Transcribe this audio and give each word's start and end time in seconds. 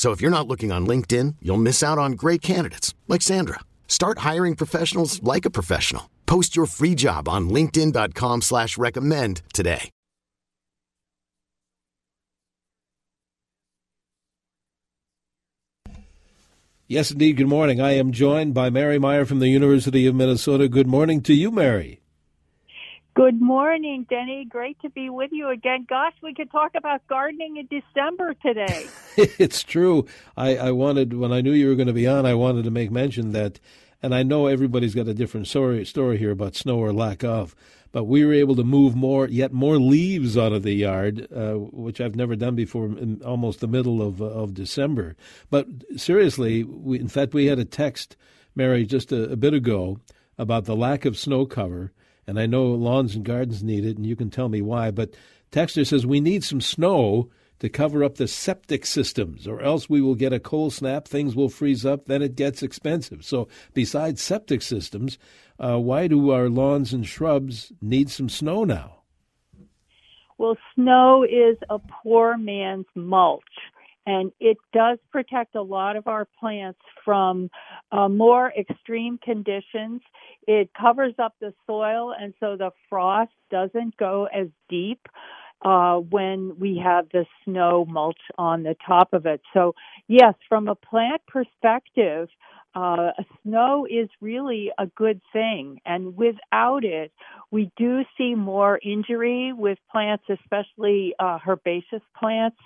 So 0.00 0.12
if 0.12 0.22
you're 0.22 0.30
not 0.30 0.48
looking 0.48 0.72
on 0.72 0.86
LinkedIn, 0.86 1.36
you'll 1.42 1.58
miss 1.58 1.82
out 1.82 1.98
on 1.98 2.12
great 2.12 2.40
candidates 2.40 2.94
like 3.06 3.20
Sandra. 3.20 3.60
Start 3.86 4.20
hiring 4.20 4.56
professionals 4.56 5.22
like 5.22 5.44
a 5.44 5.50
professional. 5.50 6.08
Post 6.24 6.56
your 6.56 6.64
free 6.64 6.94
job 6.94 7.28
on 7.28 7.50
LinkedIn.com 7.50 8.40
slash 8.40 8.78
recommend 8.78 9.42
today. 9.52 9.90
Yes, 16.88 17.10
indeed. 17.10 17.36
Good 17.36 17.48
morning. 17.48 17.82
I 17.82 17.98
am 17.98 18.10
joined 18.10 18.54
by 18.54 18.70
Mary 18.70 18.98
Meyer 18.98 19.26
from 19.26 19.40
the 19.40 19.48
University 19.48 20.06
of 20.06 20.14
Minnesota. 20.14 20.66
Good 20.70 20.86
morning 20.86 21.20
to 21.24 21.34
you, 21.34 21.50
Mary. 21.50 22.00
Good 23.14 23.38
morning, 23.38 24.06
Denny. 24.08 24.46
Great 24.48 24.80
to 24.80 24.88
be 24.88 25.10
with 25.10 25.30
you 25.30 25.50
again. 25.50 25.84
Gosh, 25.86 26.14
we 26.22 26.32
could 26.32 26.50
talk 26.50 26.72
about 26.74 27.06
gardening 27.06 27.58
in 27.58 27.66
December 27.66 28.34
today. 28.34 28.86
it's 29.38 29.62
true. 29.62 30.06
I, 30.36 30.56
I 30.56 30.70
wanted, 30.72 31.14
when 31.14 31.32
I 31.32 31.40
knew 31.40 31.52
you 31.52 31.68
were 31.68 31.74
going 31.74 31.88
to 31.88 31.92
be 31.92 32.06
on, 32.06 32.26
I 32.26 32.34
wanted 32.34 32.64
to 32.64 32.70
make 32.70 32.90
mention 32.90 33.32
that, 33.32 33.60
and 34.02 34.14
I 34.14 34.22
know 34.22 34.46
everybody's 34.46 34.94
got 34.94 35.08
a 35.08 35.14
different 35.14 35.46
story, 35.46 35.84
story 35.84 36.18
here 36.18 36.30
about 36.30 36.56
snow 36.56 36.78
or 36.78 36.92
lack 36.92 37.22
of, 37.24 37.54
but 37.92 38.04
we 38.04 38.24
were 38.24 38.32
able 38.32 38.56
to 38.56 38.64
move 38.64 38.94
more, 38.94 39.26
yet 39.28 39.52
more 39.52 39.78
leaves 39.78 40.38
out 40.38 40.52
of 40.52 40.62
the 40.62 40.72
yard, 40.72 41.26
uh, 41.34 41.54
which 41.54 42.00
I've 42.00 42.16
never 42.16 42.36
done 42.36 42.54
before 42.54 42.86
in 42.86 43.20
almost 43.24 43.60
the 43.60 43.68
middle 43.68 44.00
of, 44.00 44.22
of 44.22 44.54
December. 44.54 45.16
But 45.50 45.66
seriously, 45.96 46.64
we, 46.64 47.00
in 47.00 47.08
fact, 47.08 47.34
we 47.34 47.46
had 47.46 47.58
a 47.58 47.64
text, 47.64 48.16
Mary, 48.54 48.86
just 48.86 49.12
a, 49.12 49.30
a 49.30 49.36
bit 49.36 49.54
ago 49.54 49.98
about 50.38 50.64
the 50.64 50.76
lack 50.76 51.04
of 51.04 51.18
snow 51.18 51.46
cover 51.46 51.92
and 52.30 52.38
I 52.38 52.46
know 52.46 52.66
lawns 52.66 53.16
and 53.16 53.24
gardens 53.24 53.60
need 53.60 53.84
it, 53.84 53.96
and 53.96 54.06
you 54.06 54.14
can 54.14 54.30
tell 54.30 54.48
me 54.48 54.62
why. 54.62 54.92
But 54.92 55.14
Texter 55.50 55.84
says 55.84 56.06
we 56.06 56.20
need 56.20 56.44
some 56.44 56.60
snow 56.60 57.28
to 57.60 57.68
cover 57.68 58.02
up 58.02 58.16
the 58.16 58.26
septic 58.26 58.84
systems, 58.84 59.46
or 59.46 59.60
else 59.60 59.88
we 59.88 60.00
will 60.00 60.14
get 60.14 60.32
a 60.32 60.40
cold 60.40 60.72
snap, 60.72 61.06
things 61.06 61.36
will 61.36 61.48
freeze 61.48 61.86
up, 61.86 62.06
then 62.06 62.22
it 62.22 62.34
gets 62.34 62.62
expensive. 62.62 63.24
So, 63.24 63.48
besides 63.72 64.20
septic 64.20 64.62
systems, 64.62 65.18
uh, 65.58 65.78
why 65.78 66.08
do 66.08 66.30
our 66.30 66.48
lawns 66.48 66.92
and 66.92 67.06
shrubs 67.06 67.72
need 67.80 68.10
some 68.10 68.28
snow 68.28 68.64
now? 68.64 69.02
Well, 70.38 70.56
snow 70.74 71.22
is 71.22 71.58
a 71.68 71.78
poor 71.78 72.36
man's 72.38 72.86
mulch 72.94 73.44
and 74.06 74.32
it 74.40 74.56
does 74.72 74.98
protect 75.12 75.54
a 75.54 75.62
lot 75.62 75.96
of 75.96 76.06
our 76.06 76.26
plants 76.38 76.80
from 77.04 77.50
uh, 77.92 78.08
more 78.08 78.52
extreme 78.58 79.18
conditions. 79.18 80.00
It 80.46 80.70
covers 80.74 81.14
up 81.18 81.34
the 81.40 81.52
soil, 81.66 82.14
and 82.18 82.32
so 82.40 82.56
the 82.56 82.70
frost 82.88 83.32
doesn't 83.50 83.96
go 83.98 84.26
as 84.34 84.48
deep 84.68 85.06
uh, 85.62 85.96
when 85.96 86.58
we 86.58 86.80
have 86.82 87.08
the 87.12 87.26
snow 87.44 87.84
mulch 87.88 88.20
on 88.38 88.62
the 88.62 88.76
top 88.86 89.12
of 89.12 89.26
it. 89.26 89.40
So, 89.52 89.74
yes, 90.08 90.34
from 90.48 90.68
a 90.68 90.74
plant 90.74 91.22
perspective, 91.26 92.28
uh, 92.74 93.10
snow 93.42 93.86
is 93.90 94.08
really 94.20 94.70
a 94.78 94.86
good 94.86 95.20
thing. 95.32 95.80
And 95.84 96.16
without 96.16 96.84
it, 96.84 97.12
we 97.50 97.70
do 97.76 98.02
see 98.16 98.34
more 98.34 98.78
injury 98.82 99.52
with 99.52 99.78
plants, 99.90 100.24
especially 100.28 101.14
uh, 101.18 101.38
herbaceous 101.46 102.02
plants. 102.18 102.58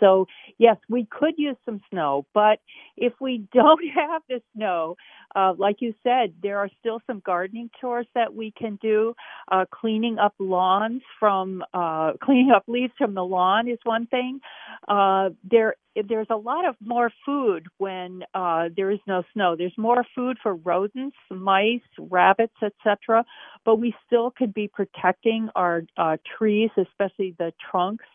So, 0.00 0.26
yes, 0.58 0.76
we 0.88 1.06
could 1.10 1.34
use 1.36 1.56
some 1.64 1.80
snow, 1.90 2.26
but 2.34 2.58
if 2.96 3.12
we 3.20 3.46
don't 3.52 3.80
have 3.94 4.22
the 4.28 4.40
snow, 4.56 4.96
uh, 5.34 5.54
like 5.56 5.76
you 5.80 5.94
said, 6.02 6.34
there 6.42 6.58
are 6.58 6.70
still 6.80 7.00
some 7.06 7.22
gardening 7.24 7.70
chores 7.80 8.06
that 8.14 8.34
we 8.34 8.52
can 8.52 8.78
do. 8.82 9.14
Uh, 9.50 9.64
cleaning 9.70 10.18
up 10.18 10.34
lawns 10.38 11.02
from 11.18 11.62
uh, 11.74 12.12
cleaning 12.22 12.50
up 12.54 12.64
leaves 12.66 12.92
from 12.98 13.14
the 13.14 13.24
lawn 13.24 13.68
is 13.68 13.78
one 13.84 14.06
thing. 14.06 14.40
Uh, 14.88 15.30
there, 15.48 15.74
there's 16.08 16.26
a 16.30 16.36
lot 16.36 16.68
of 16.68 16.74
more 16.80 17.10
food 17.24 17.66
when 17.78 18.22
uh, 18.34 18.68
there 18.76 18.90
is 18.90 19.00
no 19.06 19.22
snow. 19.32 19.54
There's 19.56 19.76
more 19.76 20.04
food 20.14 20.38
for 20.42 20.54
rodents, 20.54 21.16
mice, 21.30 21.80
rabbits, 21.98 22.54
etc. 22.62 23.24
But 23.64 23.76
we 23.76 23.94
still 24.06 24.30
could 24.30 24.54
be 24.54 24.68
protecting 24.68 25.48
our 25.54 25.82
uh, 25.96 26.16
trees, 26.38 26.70
especially 26.76 27.34
the 27.38 27.52
trunks 27.70 28.06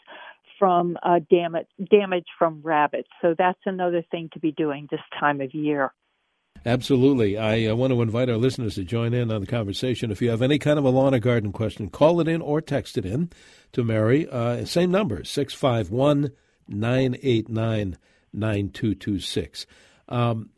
from 0.58 0.98
uh, 1.04 1.20
damage 1.30 1.68
damage 1.92 2.28
from 2.38 2.62
rabbits. 2.64 3.10
So 3.22 3.36
that's 3.38 3.60
another 3.66 4.04
thing 4.12 4.30
to 4.34 4.40
be 4.40 4.52
doing 4.52 4.88
this 4.90 5.02
time 5.20 5.42
of 5.42 5.54
year. 5.54 5.92
Absolutely. 6.66 7.38
I 7.38 7.66
uh, 7.66 7.76
want 7.76 7.94
to 7.94 8.02
invite 8.02 8.30
our 8.30 8.38
listeners 8.38 8.76
to 8.76 8.84
join 8.84 9.14
in 9.14 9.32
on 9.32 9.42
the 9.42 9.48
conversation. 9.48 10.10
If 10.10 10.22
you 10.22 10.32
have 10.32 10.42
any 10.42 10.58
kind 10.58 10.80
of 10.80 10.86
a 10.86 10.90
lawn 10.90 11.14
or 11.14 11.20
garden 11.20 11.52
question, 11.52 11.90
call 11.90 12.20
it 12.20 12.28
in 12.28 12.42
or 12.42 12.60
text 12.60 12.98
it 12.98 13.06
in 13.06 13.30
to 13.74 13.84
Mary. 13.84 14.28
Uh, 14.28 14.66
same 14.66 14.90
number, 14.90 15.24
651 15.24 16.32
989 16.68 17.98
9226. 18.34 19.66
Um, 20.10 20.50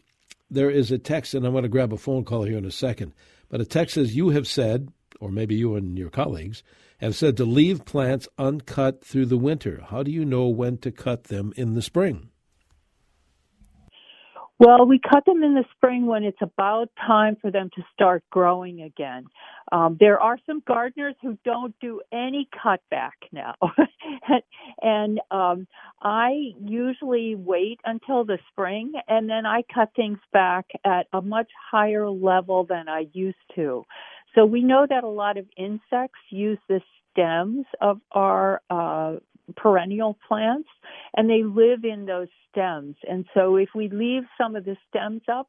there 0.49 0.69
is 0.69 0.91
a 0.91 0.97
text, 0.97 1.33
and 1.33 1.45
I'm 1.45 1.51
going 1.51 1.63
to 1.63 1.69
grab 1.69 1.91
a 1.91 1.97
phone 1.97 2.23
call 2.23 2.43
here 2.43 2.57
in 2.57 2.65
a 2.65 2.71
second, 2.71 3.13
but 3.49 3.59
a 3.59 3.65
text 3.65 3.95
says, 3.95 4.15
You 4.15 4.29
have 4.29 4.47
said, 4.47 4.89
or 5.19 5.29
maybe 5.29 5.55
you 5.55 5.75
and 5.75 5.97
your 5.97 6.09
colleagues, 6.09 6.63
have 6.97 7.15
said 7.15 7.37
to 7.37 7.45
leave 7.45 7.85
plants 7.85 8.27
uncut 8.37 9.03
through 9.03 9.27
the 9.27 9.37
winter. 9.37 9.83
How 9.89 10.03
do 10.03 10.11
you 10.11 10.25
know 10.25 10.47
when 10.47 10.77
to 10.79 10.91
cut 10.91 11.25
them 11.25 11.53
in 11.55 11.73
the 11.73 11.81
spring? 11.81 12.29
Well, 14.59 14.87
we 14.87 14.99
cut 14.99 15.23
them 15.25 15.43
in 15.43 15.53
the 15.53 15.65
spring 15.75 16.07
when 16.07 16.23
it's 16.23 16.41
about 16.41 16.89
time 17.05 17.37
for 17.39 17.51
them 17.51 17.69
to 17.75 17.83
start 17.93 18.23
growing 18.31 18.81
again. 18.81 19.25
Um, 19.71 19.97
there 19.99 20.19
are 20.19 20.39
some 20.47 20.63
gardeners 20.67 21.13
who 21.21 21.37
don't 21.45 21.75
do 21.79 22.01
any 22.11 22.49
cutback 22.65 23.11
now, 23.31 23.53
and 24.81 25.19
um, 25.29 25.67
I 26.01 26.53
usually 26.59 27.35
wait 27.35 27.79
until 27.85 28.25
the 28.25 28.39
spring 28.49 28.93
and 29.07 29.29
then 29.29 29.45
I 29.45 29.61
cut 29.71 29.89
things 29.95 30.19
back 30.33 30.65
at 30.83 31.05
a 31.13 31.21
much 31.21 31.51
higher 31.71 32.09
level 32.09 32.63
than 32.63 32.89
I 32.89 33.07
used 33.13 33.37
to. 33.55 33.85
So 34.37 34.45
we 34.45 34.61
know 34.61 34.85
that 34.87 35.03
a 35.03 35.09
lot 35.09 35.37
of 35.37 35.47
insects 35.57 36.19
use 36.29 36.59
the 36.69 36.79
stems 37.11 37.65
of 37.81 37.99
our 38.11 38.61
uh, 38.69 39.15
perennial 39.55 40.15
plants 40.27 40.69
and 41.15 41.27
they 41.27 41.41
live 41.43 41.83
in 41.83 42.05
those 42.05 42.27
stems. 42.51 42.95
And 43.09 43.25
so 43.33 43.55
if 43.55 43.69
we 43.73 43.89
leave 43.89 44.23
some 44.37 44.55
of 44.55 44.63
the 44.65 44.77
stems 44.89 45.23
up 45.31 45.47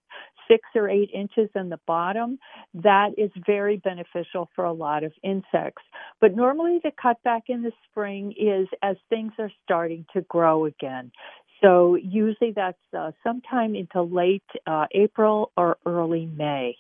six 0.48 0.62
or 0.75 0.88
eight 0.88 1.10
inches 1.12 1.51
in 1.54 1.68
the 1.68 1.80
bottom, 1.86 2.39
that 2.72 3.10
is 3.18 3.30
very 3.47 3.77
beneficial 3.77 4.48
for 4.57 4.65
a 4.65 4.72
lot 4.72 5.04
of 5.04 5.13
insects. 5.22 5.83
But 6.22 6.34
normally 6.34 6.80
the 6.83 6.92
cutback 6.92 7.42
in 7.48 7.63
the 7.63 7.72
spring 7.91 8.33
is 8.39 8.68
as 8.83 8.97
things 9.10 9.33
are 9.39 9.53
starting 9.65 10.07
to 10.15 10.22
grow 10.22 10.65
again. 10.65 11.13
So 11.60 11.97
usually 11.97 12.53
that's 12.54 12.78
uh, 12.97 13.10
sometime 13.22 13.74
into 13.74 14.01
late 14.01 14.42
uh, 14.66 14.86
April 14.92 15.53
or 15.59 15.77
early 15.84 16.24
May. 16.24 16.77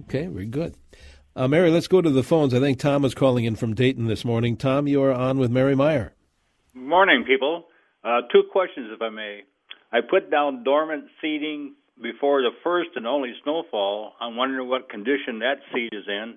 Okay, 0.00 0.26
very 0.26 0.46
good. 0.46 0.74
Uh, 1.34 1.48
Mary, 1.48 1.70
let's 1.70 1.88
go 1.88 2.02
to 2.02 2.10
the 2.10 2.22
phones. 2.22 2.52
I 2.52 2.60
think 2.60 2.78
Tom 2.78 3.04
is 3.04 3.14
calling 3.14 3.44
in 3.44 3.56
from 3.56 3.74
Dayton 3.74 4.06
this 4.06 4.24
morning. 4.24 4.56
Tom, 4.56 4.86
you 4.86 5.02
are 5.02 5.12
on 5.12 5.38
with 5.38 5.50
Mary 5.50 5.74
Meyer. 5.74 6.14
Morning, 6.74 7.24
people. 7.26 7.64
Uh, 8.04 8.20
two 8.32 8.42
questions, 8.50 8.90
if 8.94 9.00
I 9.00 9.10
may. 9.10 9.40
I 9.92 10.00
put 10.00 10.30
down 10.30 10.64
dormant 10.64 11.04
seeding 11.20 11.74
before 12.00 12.42
the 12.42 12.50
first 12.64 12.90
and 12.96 13.06
only 13.06 13.32
snowfall. 13.44 14.14
I'm 14.20 14.36
wondering 14.36 14.68
what 14.68 14.88
condition 14.88 15.38
that 15.40 15.56
seed 15.72 15.90
is 15.92 16.04
in, 16.08 16.36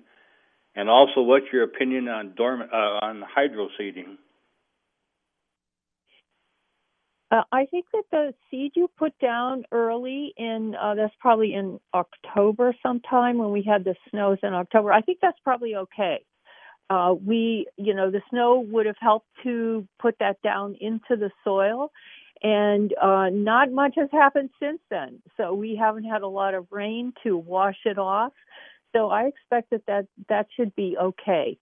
and 0.74 0.88
also 0.88 1.22
what's 1.22 1.46
your 1.52 1.64
opinion 1.64 2.08
on 2.08 2.34
dormant 2.36 2.70
uh, 2.72 3.00
on 3.02 3.22
hydro 3.26 3.68
seeding. 3.78 4.18
Uh, 7.30 7.42
I 7.50 7.66
think 7.66 7.86
that 7.92 8.04
the 8.12 8.34
seed 8.50 8.72
you 8.76 8.88
put 8.96 9.18
down 9.18 9.64
early 9.72 10.32
in 10.36 10.76
uh, 10.80 10.94
that's 10.94 11.14
probably 11.18 11.54
in 11.54 11.80
October 11.92 12.74
sometime 12.82 13.38
when 13.38 13.50
we 13.50 13.62
had 13.62 13.84
the 13.84 13.96
snows 14.10 14.38
in 14.42 14.54
October. 14.54 14.92
I 14.92 15.00
think 15.00 15.18
that's 15.20 15.38
probably 15.42 15.74
okay. 15.74 16.24
Uh, 16.88 17.14
we, 17.24 17.66
you 17.76 17.94
know, 17.94 18.12
the 18.12 18.22
snow 18.30 18.60
would 18.70 18.86
have 18.86 18.96
helped 19.00 19.26
to 19.42 19.88
put 20.00 20.16
that 20.20 20.40
down 20.42 20.76
into 20.80 21.16
the 21.16 21.30
soil, 21.42 21.90
and 22.44 22.94
uh, 23.02 23.28
not 23.32 23.72
much 23.72 23.94
has 23.96 24.08
happened 24.12 24.50
since 24.62 24.78
then. 24.88 25.20
So 25.36 25.52
we 25.52 25.74
haven't 25.74 26.04
had 26.04 26.22
a 26.22 26.28
lot 26.28 26.54
of 26.54 26.68
rain 26.70 27.12
to 27.24 27.36
wash 27.36 27.78
it 27.86 27.98
off. 27.98 28.32
So 28.94 29.10
I 29.10 29.24
expect 29.24 29.70
that 29.70 29.84
that, 29.86 30.06
that 30.28 30.46
should 30.56 30.76
be 30.76 30.96
okay. 30.96 31.58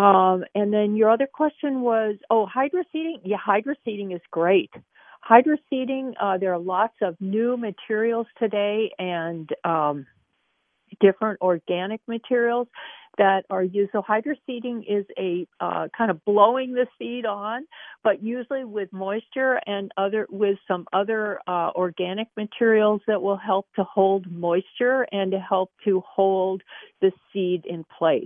Um, 0.00 0.44
and 0.54 0.72
then 0.72 0.96
your 0.96 1.10
other 1.10 1.28
question 1.30 1.82
was, 1.82 2.16
oh, 2.30 2.46
hydroseeding. 2.46 3.20
Yeah, 3.22 3.36
hydroseeding 3.36 4.14
is 4.14 4.22
great. 4.30 4.70
Hydroseeding, 5.30 6.14
uh, 6.18 6.38
there 6.38 6.54
are 6.54 6.58
lots 6.58 6.94
of 7.02 7.16
new 7.20 7.58
materials 7.58 8.26
today 8.38 8.90
and 8.98 9.50
um, 9.62 10.06
different 11.02 11.38
organic 11.42 12.00
materials 12.08 12.66
that 13.18 13.44
are 13.50 13.62
used. 13.62 13.90
So 13.92 14.00
hydroseeding 14.00 14.84
is 14.88 15.04
a 15.18 15.46
uh, 15.60 15.88
kind 15.96 16.10
of 16.10 16.24
blowing 16.24 16.72
the 16.72 16.86
seed 16.98 17.26
on, 17.26 17.66
but 18.02 18.22
usually 18.22 18.64
with 18.64 18.90
moisture 18.94 19.60
and 19.66 19.92
other 19.98 20.26
with 20.30 20.56
some 20.66 20.86
other 20.94 21.40
uh, 21.46 21.72
organic 21.74 22.28
materials 22.38 23.02
that 23.06 23.20
will 23.20 23.36
help 23.36 23.66
to 23.76 23.84
hold 23.84 24.30
moisture 24.32 25.06
and 25.12 25.32
to 25.32 25.38
help 25.38 25.70
to 25.84 26.02
hold 26.08 26.62
the 27.02 27.12
seed 27.30 27.66
in 27.66 27.84
place. 27.98 28.24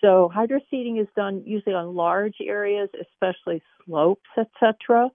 So 0.00 0.30
hydroseeding 0.34 1.00
is 1.00 1.08
done 1.14 1.42
usually 1.44 1.74
on 1.74 1.94
large 1.94 2.36
areas, 2.40 2.88
especially 3.00 3.62
slopes, 3.84 4.30
etc. 4.38 5.10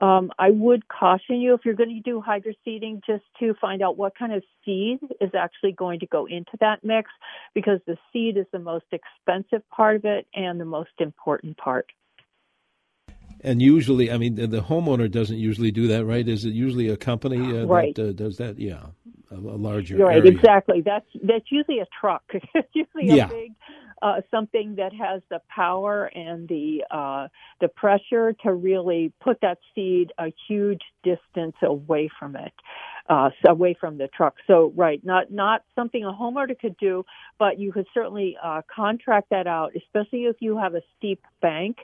Um, 0.00 0.32
I 0.38 0.50
would 0.50 0.88
caution 0.88 1.40
you 1.40 1.54
if 1.54 1.60
you're 1.64 1.74
going 1.74 1.90
to 1.90 2.00
do 2.00 2.22
hydroseeding 2.26 3.02
just 3.06 3.22
to 3.38 3.54
find 3.60 3.80
out 3.80 3.96
what 3.96 4.18
kind 4.18 4.32
of 4.32 4.42
seed 4.64 4.98
is 5.20 5.30
actually 5.38 5.72
going 5.72 6.00
to 6.00 6.06
go 6.06 6.26
into 6.26 6.52
that 6.60 6.82
mix 6.82 7.10
because 7.54 7.78
the 7.86 7.96
seed 8.12 8.36
is 8.36 8.46
the 8.52 8.58
most 8.58 8.86
expensive 8.90 9.62
part 9.70 9.96
of 9.96 10.04
it 10.04 10.26
and 10.34 10.60
the 10.60 10.64
most 10.64 10.90
important 10.98 11.56
part. 11.56 11.86
And 13.40 13.60
usually, 13.60 14.10
I 14.10 14.16
mean, 14.16 14.36
the 14.36 14.62
homeowner 14.62 15.08
doesn't 15.08 15.36
usually 15.36 15.70
do 15.70 15.86
that, 15.88 16.06
right? 16.06 16.26
Is 16.26 16.44
it 16.44 16.54
usually 16.54 16.88
a 16.88 16.96
company 16.96 17.58
uh, 17.58 17.66
right. 17.66 17.94
that 17.94 18.08
uh, 18.08 18.12
does 18.12 18.38
that? 18.38 18.58
Yeah, 18.58 18.86
a, 19.30 19.34
a 19.34 19.36
larger 19.36 19.98
right, 19.98 20.16
area. 20.16 20.32
exactly. 20.32 20.80
That's 20.80 21.06
that's 21.22 21.44
usually 21.50 21.80
a 21.80 21.86
truck. 22.00 22.22
it's 22.32 22.68
usually 22.72 23.20
a 23.20 23.28
big 23.28 23.52
uh, 24.02 24.20
something 24.30 24.76
that 24.76 24.92
has 24.92 25.22
the 25.30 25.40
power 25.48 26.06
and 26.14 26.48
the 26.48 26.84
uh, 26.90 27.28
the 27.60 27.68
pressure 27.68 28.34
to 28.44 28.52
really 28.52 29.12
put 29.20 29.40
that 29.42 29.58
seed 29.74 30.12
a 30.18 30.32
huge 30.48 30.82
distance 31.02 31.56
away 31.62 32.08
from 32.18 32.36
it, 32.36 32.52
uh, 33.08 33.30
away 33.46 33.76
from 33.78 33.98
the 33.98 34.08
truck. 34.08 34.34
So 34.46 34.72
right, 34.76 35.04
not 35.04 35.30
not 35.30 35.62
something 35.74 36.04
a 36.04 36.12
homeowner 36.12 36.58
could 36.58 36.76
do, 36.78 37.04
but 37.38 37.58
you 37.58 37.72
could 37.72 37.86
certainly 37.94 38.36
uh, 38.42 38.62
contract 38.74 39.30
that 39.30 39.46
out, 39.46 39.72
especially 39.76 40.24
if 40.24 40.36
you 40.40 40.58
have 40.58 40.74
a 40.74 40.82
steep 40.96 41.22
bank 41.40 41.78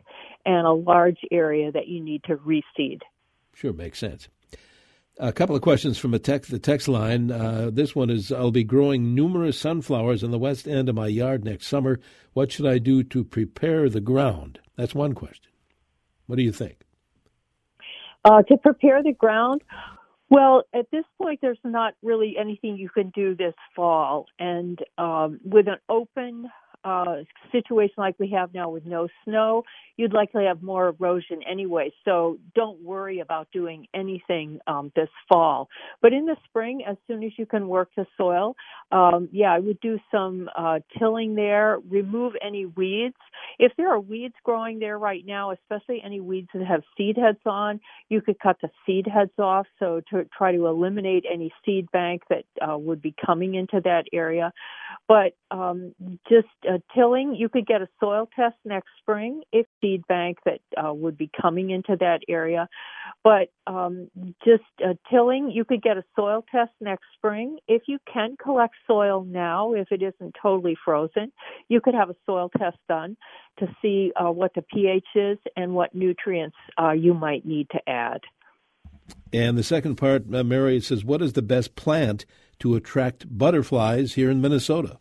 and 0.44 0.66
a 0.66 0.72
large 0.72 1.20
area 1.30 1.72
that 1.72 1.88
you 1.88 2.00
need 2.00 2.24
to 2.24 2.36
reseed. 2.36 3.00
Sure, 3.54 3.72
makes 3.72 3.98
sense. 3.98 4.28
A 5.22 5.34
couple 5.34 5.54
of 5.54 5.60
questions 5.60 5.98
from 5.98 6.12
the 6.12 6.18
text 6.18 6.88
line. 6.88 7.30
Uh, 7.30 7.68
this 7.70 7.94
one 7.94 8.08
is 8.08 8.32
I'll 8.32 8.50
be 8.50 8.64
growing 8.64 9.14
numerous 9.14 9.58
sunflowers 9.58 10.22
in 10.22 10.30
the 10.30 10.38
west 10.38 10.66
end 10.66 10.88
of 10.88 10.94
my 10.94 11.08
yard 11.08 11.44
next 11.44 11.66
summer. 11.66 12.00
What 12.32 12.50
should 12.50 12.64
I 12.64 12.78
do 12.78 13.02
to 13.02 13.22
prepare 13.22 13.90
the 13.90 14.00
ground? 14.00 14.60
That's 14.76 14.94
one 14.94 15.12
question. 15.12 15.52
What 16.26 16.36
do 16.36 16.42
you 16.42 16.52
think? 16.52 16.84
Uh, 18.24 18.42
to 18.44 18.56
prepare 18.56 19.02
the 19.02 19.12
ground, 19.12 19.60
well, 20.30 20.62
at 20.72 20.90
this 20.90 21.04
point, 21.20 21.40
there's 21.42 21.58
not 21.64 21.92
really 22.02 22.36
anything 22.40 22.78
you 22.78 22.88
can 22.88 23.10
do 23.10 23.34
this 23.34 23.54
fall. 23.76 24.24
And 24.38 24.78
um, 24.96 25.38
with 25.44 25.68
an 25.68 25.80
open 25.90 26.48
uh, 26.84 27.16
situation 27.52 27.94
like 27.98 28.16
we 28.18 28.30
have 28.30 28.54
now 28.54 28.70
with 28.70 28.86
no 28.86 29.08
snow, 29.24 29.64
you'd 29.96 30.12
likely 30.14 30.44
have 30.44 30.62
more 30.62 30.88
erosion 30.88 31.40
anyway. 31.48 31.92
So 32.04 32.38
don't 32.54 32.82
worry 32.82 33.20
about 33.20 33.48
doing 33.52 33.86
anything 33.94 34.58
um, 34.66 34.90
this 34.96 35.08
fall. 35.28 35.68
But 36.00 36.12
in 36.12 36.24
the 36.24 36.36
spring, 36.44 36.82
as 36.88 36.96
soon 37.06 37.22
as 37.22 37.32
you 37.36 37.44
can 37.44 37.68
work 37.68 37.90
the 37.96 38.06
soil, 38.16 38.56
um, 38.92 39.28
yeah, 39.30 39.52
I 39.52 39.58
would 39.58 39.78
do 39.80 39.98
some 40.10 40.48
uh, 40.56 40.78
tilling 40.98 41.34
there, 41.34 41.78
remove 41.88 42.32
any 42.42 42.66
weeds. 42.66 43.16
If 43.58 43.72
there 43.76 43.92
are 43.92 44.00
weeds 44.00 44.34
growing 44.42 44.78
there 44.78 44.98
right 44.98 45.24
now, 45.26 45.52
especially 45.52 46.00
any 46.04 46.20
weeds 46.20 46.48
that 46.54 46.66
have 46.66 46.82
seed 46.96 47.16
heads 47.16 47.38
on, 47.44 47.80
you 48.08 48.22
could 48.22 48.38
cut 48.40 48.56
the 48.62 48.70
seed 48.86 49.06
heads 49.06 49.32
off. 49.38 49.66
So 49.78 50.00
to 50.10 50.24
try 50.36 50.52
to 50.52 50.66
eliminate 50.66 51.24
any 51.30 51.52
seed 51.64 51.90
bank 51.92 52.22
that 52.30 52.44
uh, 52.66 52.78
would 52.78 53.02
be 53.02 53.14
coming 53.24 53.54
into 53.54 53.80
that 53.84 54.04
area. 54.12 54.52
But 55.08 55.34
um, 55.50 55.94
just 56.28 56.48
uh, 56.70 56.78
tilling, 56.94 57.34
you 57.34 57.48
could 57.48 57.66
get 57.66 57.82
a 57.82 57.88
soil 57.98 58.28
test 58.36 58.54
next 58.64 58.88
spring 59.00 59.42
if 59.52 59.66
seed 59.80 60.06
bank 60.06 60.38
that 60.44 60.60
uh, 60.76 60.92
would 60.92 61.16
be 61.16 61.30
coming 61.40 61.70
into 61.70 61.96
that 61.98 62.20
area. 62.28 62.68
But 63.24 63.48
um, 63.66 64.08
just 64.44 64.62
uh, 64.84 64.94
tilling, 65.10 65.50
you 65.50 65.64
could 65.64 65.82
get 65.82 65.96
a 65.96 66.04
soil 66.16 66.44
test 66.50 66.70
next 66.80 67.04
spring. 67.16 67.58
If 67.66 67.82
you 67.86 67.98
can 68.12 68.36
collect 68.42 68.74
soil 68.86 69.24
now, 69.24 69.72
if 69.72 69.90
it 69.90 70.02
isn't 70.02 70.36
totally 70.40 70.76
frozen, 70.84 71.32
you 71.68 71.80
could 71.80 71.94
have 71.94 72.10
a 72.10 72.16
soil 72.24 72.50
test 72.56 72.78
done 72.88 73.16
to 73.58 73.66
see 73.82 74.12
uh, 74.16 74.30
what 74.30 74.54
the 74.54 74.62
pH 74.62 75.06
is 75.14 75.38
and 75.56 75.74
what 75.74 75.94
nutrients 75.94 76.56
uh, 76.80 76.92
you 76.92 77.14
might 77.14 77.44
need 77.44 77.68
to 77.70 77.80
add. 77.88 78.20
And 79.32 79.58
the 79.58 79.64
second 79.64 79.96
part, 79.96 80.32
uh, 80.32 80.44
Mary 80.44 80.80
says, 80.80 81.04
what 81.04 81.20
is 81.20 81.32
the 81.32 81.42
best 81.42 81.74
plant 81.74 82.24
to 82.60 82.76
attract 82.76 83.26
butterflies 83.36 84.14
here 84.14 84.30
in 84.30 84.40
Minnesota? 84.40 84.98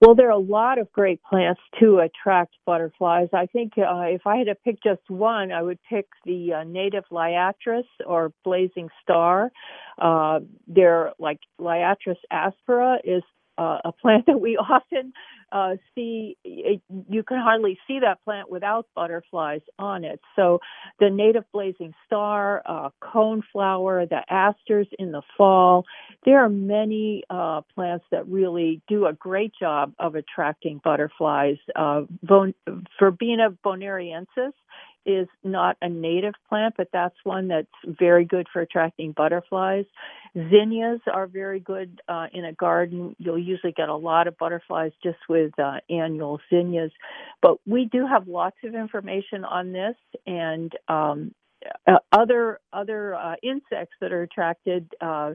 Well, 0.00 0.14
there 0.14 0.28
are 0.28 0.30
a 0.30 0.38
lot 0.38 0.78
of 0.78 0.90
great 0.92 1.20
plants 1.22 1.60
to 1.80 1.98
attract 1.98 2.54
butterflies. 2.66 3.28
I 3.32 3.46
think 3.46 3.72
uh, 3.78 4.02
if 4.06 4.26
I 4.26 4.36
had 4.36 4.46
to 4.46 4.54
pick 4.54 4.82
just 4.82 5.02
one, 5.08 5.52
I 5.52 5.62
would 5.62 5.78
pick 5.88 6.06
the 6.24 6.52
uh, 6.54 6.64
native 6.64 7.04
liatris 7.10 7.84
or 8.06 8.32
blazing 8.44 8.88
star. 9.02 9.50
Uh, 10.00 10.40
they're 10.66 11.12
like 11.18 11.38
liatris 11.60 12.16
aspera 12.32 12.98
is 13.04 13.22
uh, 13.58 13.78
a 13.84 13.92
plant 13.92 14.26
that 14.28 14.40
we 14.40 14.56
often 14.56 15.12
uh, 15.52 15.76
see. 15.94 16.36
It, 16.44 16.82
you 17.08 17.22
can 17.22 17.38
hardly 17.38 17.78
see 17.86 18.00
that 18.00 18.24
plant 18.24 18.50
without 18.50 18.86
butterflies 18.94 19.60
on 19.78 20.04
it. 20.04 20.20
So 20.36 20.60
the 20.98 21.10
native 21.10 21.44
blazing 21.52 21.94
star, 22.06 22.62
uh, 22.66 22.90
coneflower, 23.02 24.08
the 24.08 24.22
asters 24.28 24.86
in 24.98 25.12
the 25.12 25.22
fall. 25.36 25.84
There 26.24 26.42
are 26.42 26.48
many 26.48 27.24
uh, 27.30 27.62
plants 27.74 28.04
that 28.10 28.26
really 28.28 28.80
do 28.88 29.06
a 29.06 29.12
great 29.12 29.52
job 29.58 29.92
of 29.98 30.14
attracting 30.14 30.80
butterflies. 30.82 31.56
Uh, 31.76 32.02
Verbena 32.98 33.50
bonariensis 33.64 34.52
is 35.04 35.28
not 35.42 35.76
a 35.82 35.88
native 35.88 36.34
plant, 36.48 36.74
but 36.76 36.88
that's 36.92 37.16
one 37.24 37.48
that's 37.48 37.66
very 37.84 38.24
good 38.24 38.46
for 38.52 38.60
attracting 38.60 39.12
butterflies. 39.12 39.84
Zinnias 40.34 41.00
are 41.12 41.26
very 41.26 41.60
good 41.60 42.00
uh, 42.08 42.26
in 42.32 42.44
a 42.44 42.52
garden. 42.52 43.14
You'll 43.18 43.38
usually 43.38 43.72
get 43.72 43.88
a 43.88 43.96
lot 43.96 44.26
of 44.26 44.38
butterflies 44.38 44.92
just 45.02 45.18
with 45.28 45.58
uh, 45.58 45.78
annual 45.90 46.40
zinnias. 46.50 46.92
But 47.40 47.56
we 47.66 47.88
do 47.90 48.06
have 48.06 48.28
lots 48.28 48.56
of 48.64 48.74
information 48.74 49.44
on 49.44 49.72
this 49.72 49.96
and 50.26 50.72
um, 50.88 51.34
uh, 51.86 51.98
other 52.12 52.60
other 52.72 53.14
uh, 53.14 53.34
insects 53.42 53.94
that 54.00 54.12
are 54.12 54.22
attracted 54.22 54.88
uh, 55.00 55.32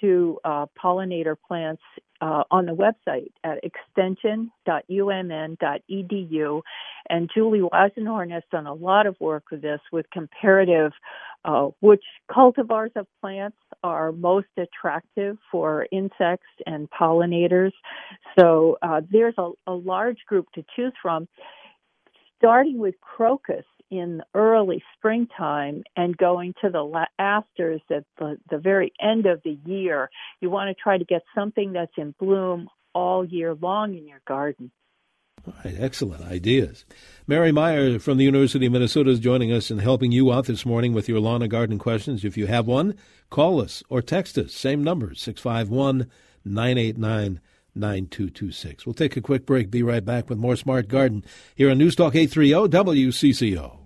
to 0.00 0.38
uh, 0.44 0.66
pollinator 0.82 1.36
plants 1.46 1.82
uh, 2.20 2.42
on 2.50 2.66
the 2.66 2.72
website 2.72 3.30
at 3.44 3.60
extension.umn.edu. 3.62 6.62
And 7.08 7.30
Julie 7.32 7.60
Weisenhorn 7.60 8.32
has 8.32 8.42
done 8.50 8.66
a 8.66 8.74
lot 8.74 9.06
of 9.06 9.14
work 9.20 9.44
with 9.50 9.62
this 9.62 9.80
with 9.92 10.10
comparative 10.10 10.90
uh, 11.44 11.68
which 11.80 12.02
cultivars 12.30 12.90
of 12.96 13.06
plants 13.20 13.58
are 13.84 14.10
most 14.10 14.48
attractive 14.56 15.36
for 15.50 15.86
insects 15.92 16.48
and 16.66 16.88
pollinators. 16.90 17.72
So 18.38 18.78
uh, 18.82 19.02
there's 19.10 19.34
a, 19.38 19.50
a 19.68 19.72
large 19.72 20.18
group 20.26 20.50
to 20.54 20.64
choose 20.74 20.92
from, 21.00 21.28
starting 22.38 22.78
with 22.78 22.96
crocus 23.00 23.64
in 23.90 24.22
early 24.34 24.82
springtime 24.96 25.82
and 25.96 26.16
going 26.16 26.54
to 26.62 26.70
the 26.70 27.06
asters 27.18 27.80
at 27.90 28.04
the, 28.18 28.36
the 28.50 28.58
very 28.58 28.92
end 29.00 29.26
of 29.26 29.42
the 29.44 29.58
year. 29.64 30.10
You 30.40 30.50
want 30.50 30.76
to 30.76 30.82
try 30.82 30.98
to 30.98 31.04
get 31.04 31.22
something 31.34 31.72
that's 31.72 31.92
in 31.96 32.14
bloom 32.18 32.68
all 32.94 33.24
year 33.24 33.54
long 33.54 33.96
in 33.96 34.06
your 34.06 34.20
garden. 34.26 34.70
All 35.46 35.54
right, 35.64 35.76
excellent 35.78 36.24
ideas. 36.24 36.84
Mary 37.26 37.52
Meyer 37.52 37.98
from 37.98 38.18
the 38.18 38.24
University 38.24 38.66
of 38.66 38.72
Minnesota 38.72 39.10
is 39.10 39.20
joining 39.20 39.52
us 39.52 39.70
and 39.70 39.80
helping 39.80 40.10
you 40.10 40.32
out 40.32 40.46
this 40.46 40.66
morning 40.66 40.92
with 40.92 41.08
your 41.08 41.20
lawn 41.20 41.42
and 41.42 41.50
garden 41.50 41.78
questions. 41.78 42.24
If 42.24 42.36
you 42.36 42.46
have 42.46 42.66
one, 42.66 42.94
call 43.30 43.60
us 43.60 43.82
or 43.88 44.02
text 44.02 44.38
us. 44.38 44.52
Same 44.52 44.82
number, 44.82 45.14
651 45.14 46.10
989 46.44 47.40
9226. 47.76 48.86
We'll 48.86 48.94
take 48.94 49.16
a 49.16 49.20
quick 49.20 49.46
break. 49.46 49.70
Be 49.70 49.82
right 49.82 50.04
back 50.04 50.28
with 50.28 50.38
more 50.38 50.56
Smart 50.56 50.88
Garden 50.88 51.24
here 51.54 51.70
on 51.70 51.78
News 51.78 51.94
Talk 51.96 52.14
830 52.14 52.76
WCCO. 52.76 53.85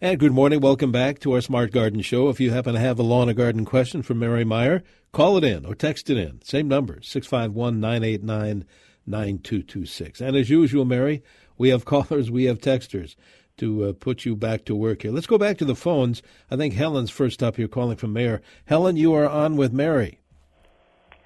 And 0.00 0.20
good 0.20 0.30
morning. 0.30 0.60
Welcome 0.60 0.92
back 0.92 1.18
to 1.20 1.32
our 1.32 1.40
Smart 1.40 1.72
Garden 1.72 2.02
Show. 2.02 2.28
If 2.28 2.38
you 2.38 2.52
happen 2.52 2.74
to 2.74 2.78
have 2.78 3.00
a 3.00 3.02
lawn 3.02 3.28
or 3.28 3.32
garden 3.34 3.64
question 3.64 4.02
from 4.02 4.20
Mary 4.20 4.44
Meyer, 4.44 4.84
call 5.10 5.36
it 5.36 5.42
in 5.42 5.66
or 5.66 5.74
text 5.74 6.08
it 6.08 6.16
in. 6.16 6.40
Same 6.44 6.68
number, 6.68 7.00
651 7.02 7.80
989 7.80 8.64
9226. 9.06 10.20
And 10.20 10.36
as 10.36 10.50
usual, 10.50 10.84
Mary, 10.84 11.24
we 11.56 11.70
have 11.70 11.84
callers, 11.84 12.30
we 12.30 12.44
have 12.44 12.60
texters 12.60 13.16
to 13.56 13.86
uh, 13.86 13.92
put 13.92 14.24
you 14.24 14.36
back 14.36 14.64
to 14.66 14.76
work 14.76 15.02
here. 15.02 15.10
Let's 15.10 15.26
go 15.26 15.36
back 15.36 15.58
to 15.58 15.64
the 15.64 15.74
phones. 15.74 16.22
I 16.48 16.54
think 16.54 16.74
Helen's 16.74 17.10
first 17.10 17.42
up 17.42 17.56
here 17.56 17.66
calling 17.66 17.96
from 17.96 18.12
Mayer. 18.12 18.40
Helen, 18.66 18.96
you 18.96 19.12
are 19.14 19.28
on 19.28 19.56
with 19.56 19.72
Mary. 19.72 20.20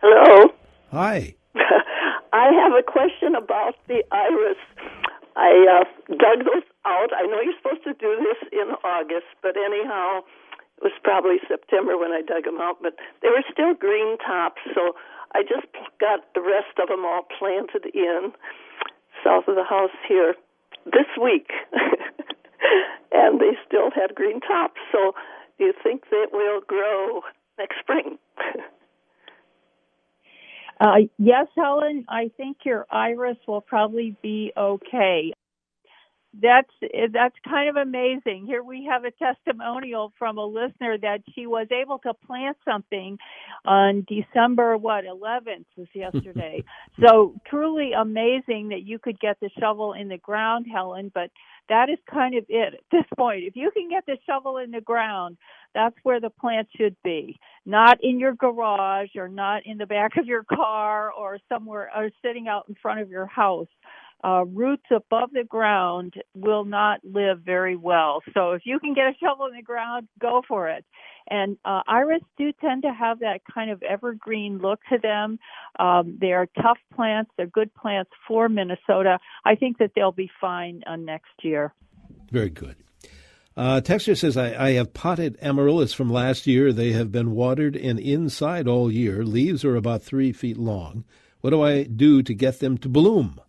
Hello. 0.00 0.48
Hi. 0.92 1.34
I 2.32 2.46
have 2.54 2.72
a 2.72 2.82
question 2.82 3.34
about 3.34 3.74
the 3.86 4.02
iris. 4.10 4.56
I 5.36 5.82
uh, 5.82 6.14
dug 6.14 6.46
those 6.46 6.71
out. 6.86 7.10
I 7.14 7.26
know 7.26 7.40
you're 7.40 7.56
supposed 7.56 7.84
to 7.84 7.94
do 7.94 8.16
this 8.16 8.40
in 8.52 8.74
August, 8.84 9.30
but 9.42 9.56
anyhow, 9.56 10.22
it 10.78 10.82
was 10.82 10.96
probably 11.02 11.38
September 11.46 11.96
when 11.96 12.12
I 12.12 12.22
dug 12.22 12.44
them 12.44 12.60
out, 12.60 12.78
but 12.82 12.94
they 13.22 13.28
were 13.28 13.44
still 13.50 13.74
green 13.74 14.18
tops, 14.18 14.60
so 14.74 14.94
I 15.34 15.42
just 15.42 15.66
got 16.00 16.26
the 16.34 16.42
rest 16.42 16.78
of 16.80 16.88
them 16.88 17.04
all 17.04 17.26
planted 17.38 17.86
in 17.94 18.32
south 19.24 19.46
of 19.48 19.54
the 19.54 19.64
house 19.64 19.94
here 20.08 20.34
this 20.86 21.08
week. 21.20 21.50
and 23.12 23.40
they 23.40 23.54
still 23.66 23.90
had 23.90 24.14
green 24.14 24.40
tops, 24.40 24.80
so 24.90 25.14
do 25.58 25.64
you 25.64 25.74
think 25.82 26.04
they 26.10 26.24
will 26.32 26.60
grow 26.66 27.22
next 27.58 27.78
spring? 27.80 28.18
Uh, 30.80 31.06
yes, 31.16 31.46
Helen, 31.56 32.04
I 32.08 32.32
think 32.36 32.56
your 32.64 32.86
iris 32.90 33.36
will 33.46 33.60
probably 33.60 34.16
be 34.20 34.52
okay. 34.56 35.32
That's 36.40 36.70
that's 37.12 37.34
kind 37.46 37.68
of 37.68 37.76
amazing. 37.76 38.46
Here 38.46 38.62
we 38.62 38.88
have 38.90 39.04
a 39.04 39.10
testimonial 39.10 40.12
from 40.18 40.38
a 40.38 40.44
listener 40.46 40.96
that 40.98 41.20
she 41.34 41.46
was 41.46 41.66
able 41.70 41.98
to 42.00 42.14
plant 42.14 42.56
something 42.64 43.18
on 43.66 44.06
December 44.08 44.78
what 44.78 45.04
11th 45.04 45.66
was 45.76 45.88
yesterday. 45.94 46.64
so 47.04 47.34
truly 47.46 47.92
amazing 47.92 48.68
that 48.70 48.82
you 48.84 48.98
could 48.98 49.20
get 49.20 49.38
the 49.40 49.50
shovel 49.60 49.92
in 49.92 50.08
the 50.08 50.18
ground, 50.18 50.66
Helen. 50.72 51.10
But 51.14 51.30
that 51.68 51.90
is 51.90 51.98
kind 52.10 52.36
of 52.36 52.44
it 52.48 52.74
at 52.74 52.80
this 52.90 53.04
point. 53.16 53.44
If 53.44 53.54
you 53.54 53.70
can 53.70 53.88
get 53.90 54.06
the 54.06 54.16
shovel 54.26 54.56
in 54.58 54.70
the 54.70 54.80
ground, 54.80 55.36
that's 55.74 55.96
where 56.02 56.20
the 56.20 56.30
plant 56.30 56.68
should 56.76 56.96
be. 57.04 57.38
Not 57.66 57.98
in 58.02 58.18
your 58.18 58.34
garage 58.34 59.16
or 59.16 59.28
not 59.28 59.62
in 59.66 59.78
the 59.78 59.86
back 59.86 60.16
of 60.16 60.26
your 60.26 60.44
car 60.44 61.12
or 61.12 61.38
somewhere 61.48 61.90
or 61.94 62.10
sitting 62.22 62.48
out 62.48 62.66
in 62.68 62.74
front 62.80 63.00
of 63.00 63.10
your 63.10 63.26
house. 63.26 63.68
Uh, 64.24 64.44
roots 64.46 64.84
above 64.90 65.30
the 65.32 65.44
ground 65.44 66.14
will 66.34 66.64
not 66.64 67.00
live 67.04 67.40
very 67.40 67.76
well. 67.76 68.22
So 68.34 68.52
if 68.52 68.62
you 68.64 68.78
can 68.78 68.94
get 68.94 69.06
a 69.06 69.12
shovel 69.20 69.46
in 69.46 69.56
the 69.56 69.62
ground, 69.62 70.06
go 70.20 70.42
for 70.46 70.68
it. 70.68 70.84
And 71.28 71.56
uh, 71.64 71.82
iris 71.86 72.22
do 72.36 72.52
tend 72.60 72.82
to 72.82 72.92
have 72.92 73.20
that 73.20 73.40
kind 73.52 73.70
of 73.70 73.82
evergreen 73.82 74.58
look 74.58 74.80
to 74.90 74.98
them. 74.98 75.38
Um, 75.78 76.18
they 76.20 76.32
are 76.32 76.46
tough 76.60 76.78
plants. 76.94 77.30
They're 77.36 77.46
good 77.46 77.74
plants 77.74 78.10
for 78.28 78.48
Minnesota. 78.48 79.18
I 79.44 79.54
think 79.54 79.78
that 79.78 79.92
they'll 79.94 80.12
be 80.12 80.30
fine 80.40 80.82
uh, 80.86 80.96
next 80.96 81.32
year. 81.42 81.74
Very 82.30 82.50
good. 82.50 82.76
Uh, 83.56 83.80
Texture 83.80 84.14
says, 84.14 84.36
I, 84.36 84.68
I 84.68 84.70
have 84.72 84.94
potted 84.94 85.36
amaryllis 85.42 85.92
from 85.92 86.10
last 86.10 86.46
year. 86.46 86.72
They 86.72 86.92
have 86.92 87.12
been 87.12 87.32
watered 87.32 87.76
and 87.76 87.98
inside 87.98 88.66
all 88.66 88.90
year. 88.90 89.24
Leaves 89.24 89.64
are 89.64 89.76
about 89.76 90.02
three 90.02 90.32
feet 90.32 90.56
long. 90.56 91.04
What 91.40 91.50
do 91.50 91.62
I 91.62 91.82
do 91.82 92.22
to 92.22 92.34
get 92.34 92.60
them 92.60 92.78
to 92.78 92.88
bloom? 92.88 93.40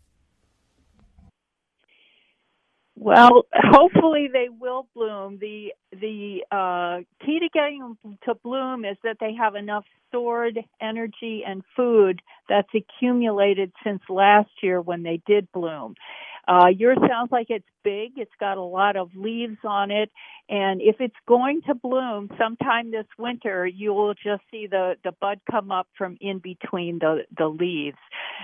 Well, 2.97 3.45
hopefully 3.53 4.29
they 4.31 4.49
will 4.49 4.87
bloom. 4.95 5.39
The 5.39 5.73
the 5.93 6.43
uh, 6.51 7.25
key 7.25 7.39
to 7.39 7.49
getting 7.53 7.79
them 8.03 8.17
to 8.25 8.35
bloom 8.43 8.85
is 8.85 8.97
that 9.03 9.17
they 9.19 9.33
have 9.35 9.55
enough 9.55 9.85
stored 10.09 10.59
energy 10.81 11.43
and 11.47 11.63
food 11.75 12.21
that's 12.49 12.69
accumulated 12.75 13.71
since 13.83 14.01
last 14.09 14.51
year 14.61 14.81
when 14.81 15.03
they 15.03 15.21
did 15.25 15.51
bloom. 15.53 15.95
Uh, 16.47 16.67
yours 16.75 16.97
sounds 17.07 17.31
like 17.31 17.47
it's 17.49 17.65
big. 17.83 18.13
It's 18.17 18.31
got 18.39 18.57
a 18.57 18.63
lot 18.63 18.95
of 18.95 19.09
leaves 19.15 19.57
on 19.63 19.91
it. 19.91 20.11
And 20.49 20.81
if 20.81 20.97
it's 20.99 21.15
going 21.27 21.61
to 21.67 21.75
bloom 21.75 22.29
sometime 22.37 22.91
this 22.91 23.05
winter, 23.17 23.65
you 23.65 23.93
will 23.93 24.13
just 24.13 24.41
see 24.51 24.67
the, 24.67 24.95
the 25.03 25.13
bud 25.21 25.39
come 25.49 25.71
up 25.71 25.87
from 25.97 26.17
in 26.19 26.39
between 26.39 26.99
the, 26.99 27.23
the 27.37 27.47
leaves. 27.47 27.97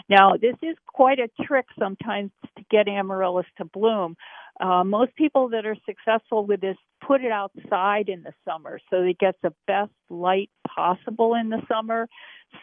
Now, 0.07 0.33
this 0.41 0.55
is 0.61 0.77
quite 0.87 1.19
a 1.19 1.29
trick 1.43 1.65
sometimes 1.77 2.31
to 2.57 2.63
get 2.71 2.87
amaryllis 2.87 3.47
to 3.57 3.65
bloom. 3.65 4.15
Uh, 4.59 4.83
most 4.83 5.15
people 5.15 5.49
that 5.49 5.65
are 5.65 5.77
successful 5.85 6.45
with 6.45 6.59
this 6.59 6.75
put 7.05 7.23
it 7.23 7.31
outside 7.31 8.09
in 8.09 8.23
the 8.23 8.33
summer 8.45 8.79
so 8.89 9.01
it 9.03 9.17
gets 9.17 9.37
the 9.41 9.53
best 9.67 9.91
light 10.09 10.49
possible 10.67 11.33
in 11.35 11.49
the 11.49 11.61
summer. 11.67 12.07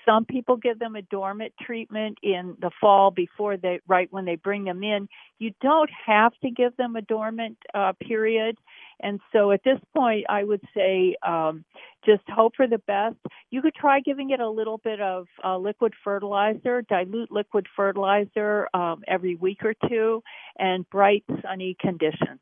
Some 0.05 0.25
people 0.25 0.57
give 0.57 0.79
them 0.79 0.97
a 0.97 1.03
dormant 1.03 1.53
treatment 1.61 2.19
in 2.23 2.57
the 2.61 2.71
fall 2.81 3.11
before 3.11 3.57
they, 3.57 3.81
right 3.87 4.09
when 4.11 4.25
they 4.25 4.37
bring 4.37 4.65
them 4.65 4.83
in. 4.83 5.09
You 5.39 5.53
don't 5.63 5.91
have 6.07 6.33
to 6.43 6.51
give 6.51 6.77
them 6.77 6.97
a 6.97 7.03
dormant 7.03 7.57
uh, 7.73 7.93
period. 8.01 8.59
And 9.01 9.21
so 9.33 9.51
at 9.51 9.63
this 9.65 9.79
point, 9.95 10.27
I 10.29 10.45
would 10.45 10.63
say 10.75 11.17
um, 11.27 11.65
just 12.05 12.23
hope 12.29 12.55
for 12.57 12.67
the 12.67 12.79
best. 12.79 13.17
You 13.51 13.63
could 13.63 13.75
try 13.75 14.01
giving 14.01 14.31
it 14.31 14.41
a 14.41 14.49
little 14.49 14.79
bit 14.79 15.01
of 15.01 15.27
uh, 15.45 15.59
liquid 15.59 15.93
fertilizer, 16.03 16.83
dilute 16.83 17.31
liquid 17.31 17.67
fertilizer 17.77 18.69
um, 18.75 19.03
every 19.07 19.35
week 19.35 19.65
or 19.65 19.75
two, 19.89 20.23
and 20.59 20.89
bright, 20.91 21.25
sunny 21.43 21.77
conditions. 21.81 22.41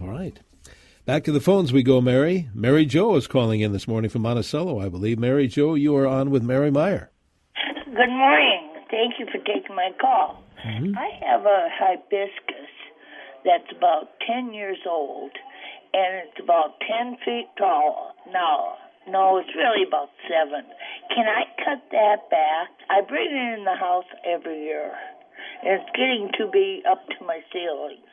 All 0.00 0.08
right. 0.08 0.38
Back 1.06 1.24
to 1.24 1.32
the 1.32 1.40
phones 1.40 1.72
we 1.72 1.82
go, 1.82 2.00
Mary. 2.00 2.50
Mary 2.54 2.84
Jo 2.84 3.16
is 3.16 3.26
calling 3.26 3.60
in 3.60 3.72
this 3.72 3.88
morning 3.88 4.10
from 4.10 4.22
Monticello, 4.22 4.80
I 4.80 4.88
believe. 4.88 5.18
Mary 5.18 5.48
Jo, 5.48 5.74
you 5.74 5.96
are 5.96 6.06
on 6.06 6.30
with 6.30 6.42
Mary 6.42 6.70
Meyer. 6.70 7.10
Good 7.86 8.10
morning. 8.10 8.70
Thank 8.90 9.14
you 9.18 9.26
for 9.26 9.38
taking 9.38 9.74
my 9.74 9.90
call. 10.00 10.44
Mm-hmm. 10.64 10.96
I 10.96 11.08
have 11.26 11.46
a 11.46 11.68
hibiscus 11.72 12.70
that's 13.44 13.76
about 13.76 14.10
10 14.26 14.52
years 14.52 14.78
old, 14.88 15.32
and 15.92 16.28
it's 16.28 16.40
about 16.42 16.80
10 16.86 17.16
feet 17.24 17.48
tall. 17.58 18.14
Now, 18.32 18.76
no, 19.08 19.38
it's 19.38 19.54
really 19.56 19.86
about 19.86 20.08
seven. 20.28 20.64
Can 21.14 21.26
I 21.26 21.44
cut 21.64 21.82
that 21.90 22.30
back? 22.30 22.68
I 22.90 23.00
bring 23.06 23.28
it 23.30 23.58
in 23.58 23.64
the 23.64 23.76
house 23.78 24.08
every 24.24 24.64
year, 24.64 24.92
and 25.62 25.80
it's 25.80 25.90
getting 25.94 26.30
to 26.38 26.50
be 26.50 26.82
up 26.90 27.06
to 27.18 27.24
my 27.24 27.40
ceilings. 27.52 28.06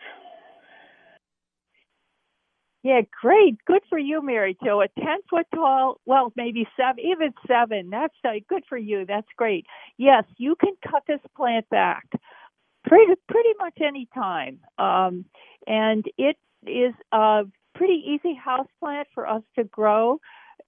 Yeah, 2.83 3.01
great. 3.21 3.57
Good 3.65 3.81
for 3.89 3.99
you, 3.99 4.21
Mary 4.23 4.57
Jo. 4.63 4.81
A 4.81 4.87
10 4.87 5.05
foot 5.29 5.45
tall, 5.53 5.99
well, 6.05 6.31
maybe 6.37 6.65
seven, 6.77 7.03
even 7.03 7.33
seven. 7.45 7.89
That's 7.89 8.13
uh, 8.23 8.39
good 8.47 8.63
for 8.69 8.77
you. 8.77 9.05
That's 9.05 9.27
great. 9.35 9.65
Yes, 9.97 10.23
you 10.37 10.55
can 10.55 10.73
cut 10.89 11.03
this 11.05 11.19
plant 11.35 11.67
back 11.69 12.05
pretty, 12.85 13.13
pretty 13.27 13.49
much 13.59 13.77
any 13.81 14.07
time. 14.13 14.59
Um, 14.77 15.25
and 15.65 16.05
it 16.17 16.37
is 16.65 16.93
a 17.11 17.43
pretty 17.77 18.03
easy 18.05 18.33
house 18.33 18.67
plant 18.79 19.07
for 19.13 19.27
us 19.27 19.43
to 19.55 19.63
grow. 19.65 20.19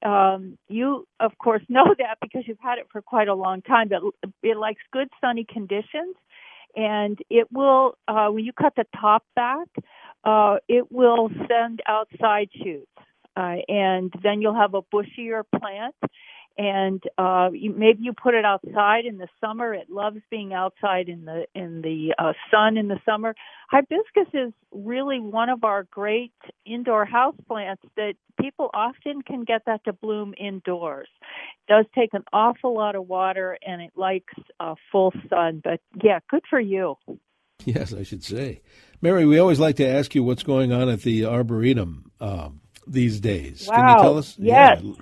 Um, 0.06 0.58
you, 0.68 1.08
of 1.20 1.38
course, 1.38 1.62
know 1.70 1.96
that 1.98 2.18
because 2.22 2.44
you've 2.48 2.60
had 2.60 2.78
it 2.78 2.88
for 2.92 3.02
quite 3.02 3.28
a 3.28 3.34
long 3.34 3.62
time, 3.62 3.90
but 3.90 4.02
it 4.44 4.58
likes 4.58 4.82
good 4.92 5.10
sunny 5.22 5.46
conditions. 5.52 6.16
And 6.76 7.18
it 7.32 7.48
will, 7.52 7.96
uh, 8.08 8.28
when 8.28 8.46
you 8.46 8.54
cut 8.54 8.74
the 8.76 8.86
top 9.00 9.24
back, 9.36 9.68
uh, 10.24 10.58
it 10.68 10.92
will 10.92 11.30
send 11.48 11.82
outside 11.88 12.50
shoots. 12.64 12.92
Uh, 13.36 13.56
and 13.68 14.14
then 14.22 14.42
you'll 14.42 14.56
have 14.56 14.76
a 14.76 14.82
bushier 14.84 15.44
plant. 15.60 15.96
And 16.58 17.02
uh, 17.18 17.50
you, 17.54 17.74
maybe 17.74 18.00
you 18.02 18.12
put 18.14 18.34
it 18.34 18.44
outside 18.44 19.06
in 19.06 19.18
the 19.18 19.30
summer. 19.40 19.74
It 19.74 19.90
loves 19.90 20.20
being 20.30 20.54
outside 20.54 21.08
in 21.08 21.24
the 21.24 21.46
in 21.56 21.82
the 21.82 22.14
uh, 22.18 22.34
sun 22.52 22.76
in 22.76 22.90
the 22.90 23.00
summer. 23.06 23.34
Hibiscus 23.70 24.28
is 24.34 24.52
really 24.72 25.20
one 25.20 25.50
of 25.50 25.64
our 25.64 25.84
great 25.84 26.34
indoor 26.66 27.06
house 27.06 27.36
plants 27.48 27.84
that 27.96 28.16
people 28.42 28.70
often 28.74 29.22
can 29.22 29.44
get 29.44 29.62
that 29.68 29.86
to 29.86 29.94
bloom 29.94 30.34
indoors. 30.38 31.08
It 31.22 31.72
does 31.72 31.86
take 31.96 32.14
an 32.14 32.24
awful 32.34 32.74
lot 32.74 32.96
of 32.96 33.08
water 33.08 33.58
and 33.66 33.82
it 33.82 33.92
likes 33.96 34.34
uh, 34.60 34.76
full 34.92 35.14
sun. 35.30 35.62
But 35.64 35.80
yeah, 36.04 36.20
good 36.30 36.44
for 36.50 36.60
you. 36.60 36.96
Yes, 37.66 37.94
I 37.94 38.04
should 38.04 38.24
say. 38.24 38.62
Mary, 39.02 39.26
we 39.26 39.40
always 39.40 39.60
like 39.60 39.78
to 39.78 39.88
ask 39.88 40.16
you 40.16 40.24
what's 40.24 40.44
going 40.44 40.72
on 40.72 40.90
at 40.90 41.02
the 41.02 41.26
Arboretum 41.26 42.12
um, 42.20 42.62
these 42.88 43.20
days. 43.20 43.68
Wow. 43.68 43.76
Can 43.76 43.90
you 43.90 43.96
tell 43.96 44.18
us? 44.18 44.36
Yes. 44.38 44.82
Yeah. 44.84 44.94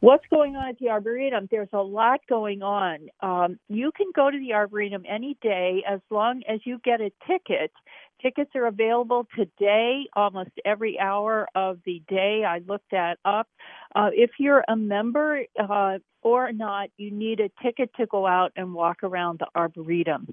What's 0.00 0.24
going 0.28 0.56
on 0.56 0.68
at 0.68 0.78
the 0.78 0.90
Arboretum? 0.90 1.48
There's 1.50 1.70
a 1.72 1.82
lot 1.82 2.20
going 2.28 2.62
on. 2.62 3.08
Um, 3.20 3.58
you 3.68 3.90
can 3.96 4.08
go 4.14 4.30
to 4.30 4.38
the 4.38 4.52
Arboretum 4.52 5.04
any 5.08 5.38
day 5.40 5.82
as 5.88 6.00
long 6.10 6.42
as 6.48 6.60
you 6.64 6.78
get 6.84 7.00
a 7.00 7.10
ticket. 7.26 7.72
Tickets 8.20 8.50
are 8.54 8.66
available 8.66 9.26
today, 9.34 10.06
almost 10.14 10.50
every 10.64 10.98
hour 10.98 11.48
of 11.54 11.78
the 11.86 12.02
day. 12.08 12.44
I 12.46 12.58
looked 12.66 12.90
that 12.90 13.18
up. 13.24 13.48
Uh, 13.94 14.10
if 14.12 14.32
you're 14.38 14.64
a 14.68 14.76
member 14.76 15.42
uh, 15.58 15.98
or 16.22 16.52
not, 16.52 16.90
you 16.98 17.10
need 17.10 17.40
a 17.40 17.50
ticket 17.62 17.90
to 17.96 18.06
go 18.06 18.26
out 18.26 18.52
and 18.54 18.74
walk 18.74 18.98
around 19.02 19.38
the 19.38 19.46
Arboretum. 19.54 20.28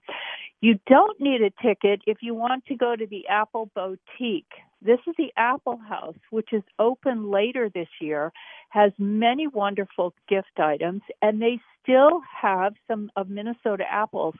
You 0.59 0.79
don't 0.87 1.19
need 1.21 1.41
a 1.41 1.51
ticket 1.61 2.01
if 2.05 2.17
you 2.21 2.33
want 2.33 2.65
to 2.65 2.75
go 2.75 2.95
to 2.95 3.05
the 3.05 3.27
Apple 3.27 3.69
Boutique. 3.75 4.51
This 4.85 4.99
is 5.07 5.15
the 5.17 5.31
Apple 5.37 5.77
House, 5.77 6.17
which 6.29 6.51
is 6.51 6.63
open 6.77 7.31
later 7.31 7.69
this 7.73 7.87
year, 8.01 8.33
has 8.69 8.91
many 8.97 9.47
wonderful 9.47 10.13
gift 10.27 10.59
items, 10.59 11.01
and 11.21 11.41
they 11.41 11.59
still 11.81 12.21
have 12.41 12.73
some 12.87 13.09
of 13.15 13.29
Minnesota 13.29 13.85
apples. 13.89 14.35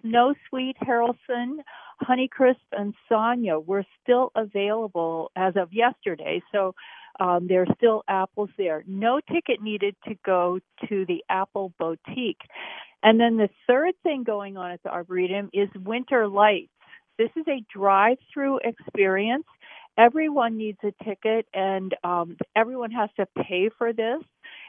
Snow 0.00 0.34
Sweet, 0.48 0.76
Haralson, 0.82 1.58
Honeycrisp, 2.02 2.56
and 2.72 2.94
Sonia 3.08 3.58
were 3.58 3.84
still 4.02 4.32
available 4.34 5.30
as 5.36 5.54
of 5.56 5.72
yesterday. 5.72 6.42
So 6.52 6.74
um, 7.20 7.46
there 7.46 7.62
are 7.62 7.74
still 7.76 8.02
apples 8.08 8.50
there. 8.56 8.84
No 8.86 9.20
ticket 9.30 9.62
needed 9.62 9.94
to 10.08 10.14
go 10.24 10.58
to 10.88 11.04
the 11.06 11.22
Apple 11.28 11.74
Boutique. 11.78 12.40
And 13.02 13.20
then 13.20 13.36
the 13.36 13.50
third 13.66 13.94
thing 14.02 14.22
going 14.24 14.56
on 14.56 14.70
at 14.70 14.82
the 14.82 14.90
Arboretum 14.90 15.50
is 15.52 15.68
Winter 15.84 16.28
Lights. 16.28 16.70
This 17.18 17.30
is 17.36 17.44
a 17.46 17.64
drive 17.72 18.16
through 18.32 18.60
experience. 18.64 19.44
Everyone 19.98 20.56
needs 20.56 20.78
a 20.84 20.92
ticket 21.04 21.46
and 21.52 21.94
um, 22.02 22.36
everyone 22.56 22.90
has 22.92 23.10
to 23.16 23.26
pay 23.42 23.68
for 23.76 23.92
this. 23.92 24.22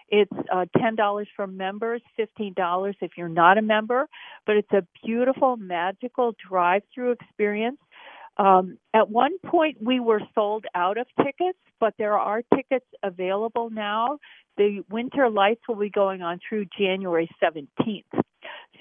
It's 0.09 0.31
uh, 0.51 0.65
$10 0.77 1.25
for 1.35 1.47
members, 1.47 2.01
$15 2.19 2.93
if 3.01 3.11
you're 3.17 3.29
not 3.29 3.57
a 3.57 3.61
member, 3.61 4.07
but 4.45 4.57
it's 4.57 4.71
a 4.71 4.85
beautiful, 5.05 5.57
magical 5.57 6.35
drive 6.49 6.83
through 6.93 7.11
experience. 7.11 7.79
Um, 8.37 8.77
at 8.93 9.09
one 9.09 9.37
point, 9.45 9.77
we 9.81 9.99
were 9.99 10.21
sold 10.35 10.65
out 10.75 10.97
of 10.97 11.07
tickets, 11.23 11.59
but 11.79 11.93
there 11.97 12.17
are 12.17 12.41
tickets 12.55 12.85
available 13.03 13.69
now. 13.69 14.17
The 14.57 14.83
winter 14.89 15.29
lights 15.29 15.61
will 15.67 15.75
be 15.75 15.89
going 15.89 16.21
on 16.21 16.39
through 16.47 16.65
January 16.77 17.29
17th. 17.41 18.21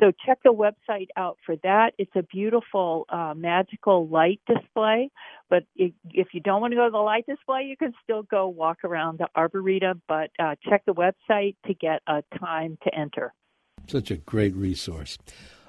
So 0.01 0.11
check 0.25 0.39
the 0.43 0.53
website 0.53 1.09
out 1.17 1.39
for 1.45 1.57
that. 1.63 1.93
It's 1.99 2.11
a 2.17 2.23
beautiful, 2.23 3.05
uh, 3.09 3.35
magical 3.37 4.09
light 4.09 4.41
display. 4.47 5.11
But 5.51 5.65
if, 5.77 5.93
you 6.33 6.41
don't 6.41 6.61
want 6.61 6.73
to 6.73 6.77
go 6.77 6.87
to 6.87 6.91
the 6.91 6.99
light 6.99 7.27
display, 7.27 7.65
you 7.65 7.77
can 7.77 7.93
still 8.03 8.23
go 8.23 8.49
walk 8.49 8.85
around 8.85 9.19
the 9.19 9.29
arboretum. 9.37 10.03
But 10.09 10.31
uh, 10.39 10.55
check 10.69 10.85
the 10.87 10.95
website 10.95 11.57
to 11.67 11.75
get 11.75 12.01
a 12.07 12.23
time 12.39 12.79
to 12.85 12.95
enter. 12.95 13.35
Such 13.87 14.11
a 14.11 14.17
great 14.17 14.55
resource. 14.55 15.19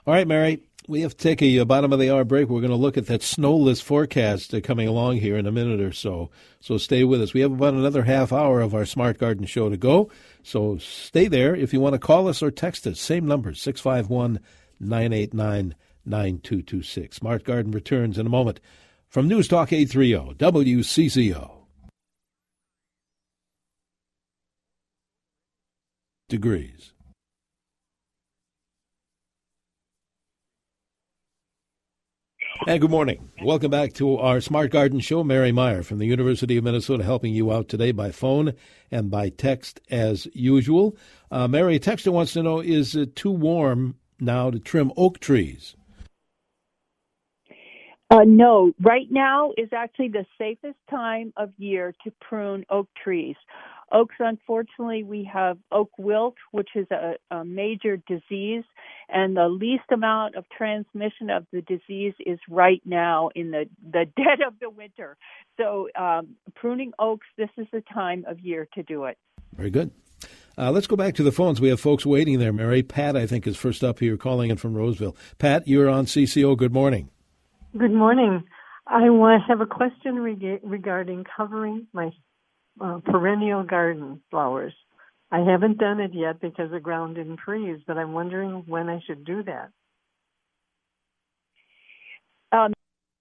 All 0.05 0.13
right, 0.13 0.27
Mary, 0.27 0.63
we 0.87 1.01
have 1.01 1.15
to 1.15 1.23
take 1.23 1.41
a, 1.41 1.57
a 1.57 1.65
bottom 1.65 1.93
of 1.93 1.99
the 1.99 2.11
hour 2.11 2.23
break. 2.23 2.49
We're 2.49 2.61
going 2.61 2.71
to 2.71 2.77
look 2.77 2.97
at 2.97 3.07
that 3.07 3.23
snowless 3.23 3.81
forecast 3.81 4.53
uh, 4.53 4.61
coming 4.61 4.87
along 4.87 5.17
here 5.17 5.37
in 5.37 5.45
a 5.45 5.51
minute 5.51 5.81
or 5.81 5.93
so. 5.93 6.29
So 6.59 6.77
stay 6.77 7.03
with 7.03 7.21
us. 7.21 7.33
We 7.33 7.41
have 7.41 7.51
about 7.51 7.73
another 7.73 8.03
half 8.03 8.33
hour 8.33 8.61
of 8.61 8.73
our 8.73 8.85
Smart 8.85 9.17
Garden 9.17 9.45
show 9.45 9.69
to 9.69 9.77
go. 9.77 10.09
So 10.43 10.77
stay 10.77 11.27
there. 11.27 11.55
If 11.55 11.73
you 11.73 11.79
want 11.79 11.93
to 11.93 11.99
call 11.99 12.27
us 12.27 12.41
or 12.41 12.51
text 12.51 12.85
us, 12.87 12.99
same 12.99 13.25
number, 13.25 13.53
651 13.53 14.39
989 14.79 15.75
9226. 16.05 17.17
Smart 17.17 17.43
Garden 17.43 17.71
returns 17.71 18.17
in 18.17 18.25
a 18.25 18.29
moment 18.29 18.59
from 19.07 19.27
News 19.27 19.47
Talk 19.47 19.71
830 19.71 20.35
WCCO. 20.35 21.51
Degrees. 26.29 26.92
And 32.67 32.79
good 32.79 32.91
morning. 32.91 33.29
Welcome 33.41 33.71
back 33.71 33.93
to 33.93 34.17
our 34.17 34.39
Smart 34.39 34.71
Garden 34.71 34.99
Show. 34.99 35.23
Mary 35.23 35.51
Meyer 35.51 35.83
from 35.83 35.97
the 35.97 36.05
University 36.05 36.55
of 36.55 36.63
Minnesota 36.63 37.03
helping 37.03 37.33
you 37.33 37.51
out 37.51 37.67
today 37.67 37.91
by 37.91 38.11
phone 38.11 38.53
and 38.89 39.11
by 39.11 39.29
text 39.29 39.81
as 39.89 40.27
usual. 40.33 40.95
Uh, 41.29 41.47
Mary, 41.47 41.79
texter 41.79 42.13
wants 42.13 42.33
to 42.33 42.43
know 42.43 42.61
is 42.61 42.95
it 42.95 43.15
too 43.15 43.31
warm 43.31 43.95
now 44.19 44.49
to 44.49 44.59
trim 44.59 44.93
oak 44.95 45.19
trees? 45.19 45.75
Uh, 48.09 48.23
no, 48.25 48.71
right 48.81 49.07
now 49.09 49.51
is 49.57 49.69
actually 49.73 50.09
the 50.09 50.25
safest 50.37 50.77
time 50.89 51.33
of 51.35 51.51
year 51.57 51.93
to 52.03 52.11
prune 52.21 52.63
oak 52.69 52.87
trees. 53.03 53.35
Oaks, 53.93 54.15
unfortunately, 54.19 55.03
we 55.03 55.29
have 55.31 55.57
oak 55.71 55.91
wilt, 55.99 56.35
which 56.51 56.69
is 56.75 56.87
a, 56.89 57.13
a, 57.29 57.45
major 57.45 57.95
disease, 57.95 58.63
and 59.07 59.37
the 59.37 59.47
least 59.47 59.83
amount 59.91 60.35
of 60.35 60.45
transmission 60.49 61.29
of 61.29 61.45
the 61.53 61.61
disease 61.61 62.13
is 62.25 62.39
right 62.49 62.81
now 62.85 63.29
in 63.35 63.51
the, 63.51 63.65
the 63.83 64.05
dead 64.17 64.41
of 64.45 64.55
the 64.59 64.69
winter. 64.69 65.15
So, 65.57 65.89
um, 65.95 66.29
pruning 66.55 66.91
oaks, 66.97 67.27
this 67.37 67.49
is 67.57 67.67
the 67.71 67.83
time 67.93 68.25
of 68.27 68.39
year 68.39 68.67
to 68.73 68.81
do 68.81 69.05
it. 69.05 69.17
Very 69.55 69.69
good. 69.69 69.91
Uh, 70.57 70.71
let's 70.71 70.87
go 70.87 70.95
back 70.95 71.13
to 71.15 71.23
the 71.23 71.31
phones. 71.31 71.61
We 71.61 71.69
have 71.69 71.79
folks 71.79 72.05
waiting 72.05 72.39
there, 72.39 72.53
Mary. 72.53 72.81
Pat, 72.81 73.15
I 73.15 73.27
think, 73.27 73.45
is 73.45 73.57
first 73.57 73.83
up 73.83 73.99
here 73.99 74.17
calling 74.17 74.49
in 74.49 74.57
from 74.57 74.73
Roseville. 74.73 75.15
Pat, 75.37 75.67
you're 75.67 75.89
on 75.89 76.05
CCO. 76.05 76.57
Good 76.57 76.73
morning. 76.73 77.09
Good 77.77 77.93
morning. 77.93 78.43
I 78.87 79.09
want 79.09 79.41
to 79.41 79.47
have 79.47 79.61
a 79.61 79.65
question 79.65 80.19
reg- 80.19 80.61
regarding 80.63 81.25
covering 81.37 81.87
my 81.93 82.11
uh, 82.81 82.99
perennial 83.05 83.63
garden 83.63 84.21
flowers. 84.29 84.73
I 85.31 85.39
haven't 85.39 85.79
done 85.79 85.99
it 85.99 86.11
yet 86.13 86.39
because 86.39 86.71
the 86.71 86.79
ground 86.79 87.15
didn't 87.15 87.39
freeze, 87.43 87.79
but 87.87 87.97
I'm 87.97 88.13
wondering 88.13 88.63
when 88.67 88.87
I 88.87 88.99
should 89.05 89.25
do 89.25 89.43
that. 89.43 89.69
Um, 92.51 92.73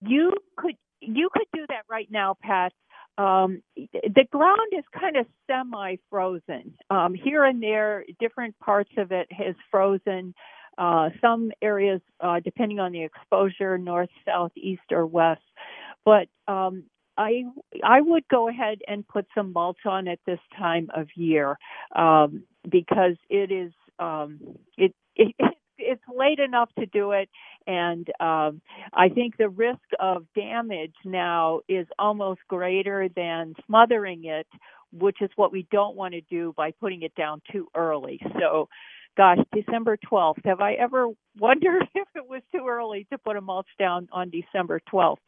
you 0.02 0.32
could 0.56 0.76
you 1.00 1.30
could 1.32 1.46
do 1.54 1.64
that 1.68 1.84
right 1.88 2.08
now, 2.10 2.36
Pat. 2.40 2.72
Um, 3.18 3.62
the 3.76 4.24
ground 4.30 4.72
is 4.76 4.84
kind 4.98 5.16
of 5.16 5.26
semi-frozen. 5.46 6.74
Um, 6.90 7.14
here 7.14 7.44
and 7.44 7.62
there, 7.62 8.04
different 8.20 8.58
parts 8.58 8.90
of 8.96 9.12
it 9.12 9.30
has 9.32 9.54
frozen. 9.70 10.34
Uh, 10.78 11.10
some 11.20 11.50
areas, 11.60 12.00
uh, 12.20 12.40
depending 12.40 12.80
on 12.80 12.92
the 12.92 13.02
exposure, 13.02 13.76
north, 13.76 14.08
south, 14.26 14.52
east, 14.56 14.82
or 14.90 15.06
west. 15.06 15.42
But 16.04 16.28
um, 16.48 16.84
I 17.18 17.44
I 17.84 18.00
would 18.00 18.24
go 18.28 18.48
ahead 18.48 18.78
and 18.88 19.06
put 19.06 19.26
some 19.34 19.52
mulch 19.52 19.86
on 19.86 20.08
at 20.08 20.18
this 20.26 20.40
time 20.58 20.88
of 20.94 21.08
year 21.16 21.58
um, 21.96 22.44
because 22.70 23.16
it 23.30 23.50
is 23.52 23.72
um, 23.98 24.40
it, 24.76 24.94
it 25.16 25.34
it's 25.78 26.02
late 26.14 26.38
enough 26.38 26.70
to 26.78 26.86
do 26.86 27.12
it, 27.12 27.28
and 27.66 28.06
um, 28.20 28.60
I 28.94 29.08
think 29.08 29.36
the 29.36 29.48
risk 29.48 29.80
of 30.00 30.26
damage 30.36 30.94
now 31.04 31.60
is 31.68 31.86
almost 31.98 32.40
greater 32.48 33.08
than 33.14 33.54
smothering 33.66 34.24
it, 34.24 34.46
which 34.92 35.18
is 35.20 35.30
what 35.36 35.52
we 35.52 35.66
don't 35.72 35.96
want 35.96 36.14
to 36.14 36.20
do 36.22 36.54
by 36.56 36.72
putting 36.80 37.02
it 37.02 37.14
down 37.16 37.42
too 37.52 37.68
early. 37.74 38.20
So 38.40 38.68
gosh, 39.16 39.38
December 39.54 39.98
12th. 40.10 40.44
Have 40.44 40.60
I 40.60 40.74
ever 40.74 41.08
wondered 41.38 41.84
if 41.94 42.08
it 42.14 42.28
was 42.28 42.42
too 42.52 42.66
early 42.68 43.06
to 43.12 43.18
put 43.18 43.36
a 43.36 43.40
mulch 43.40 43.68
down 43.78 44.08
on 44.12 44.30
December 44.30 44.80
12th? 44.92 45.18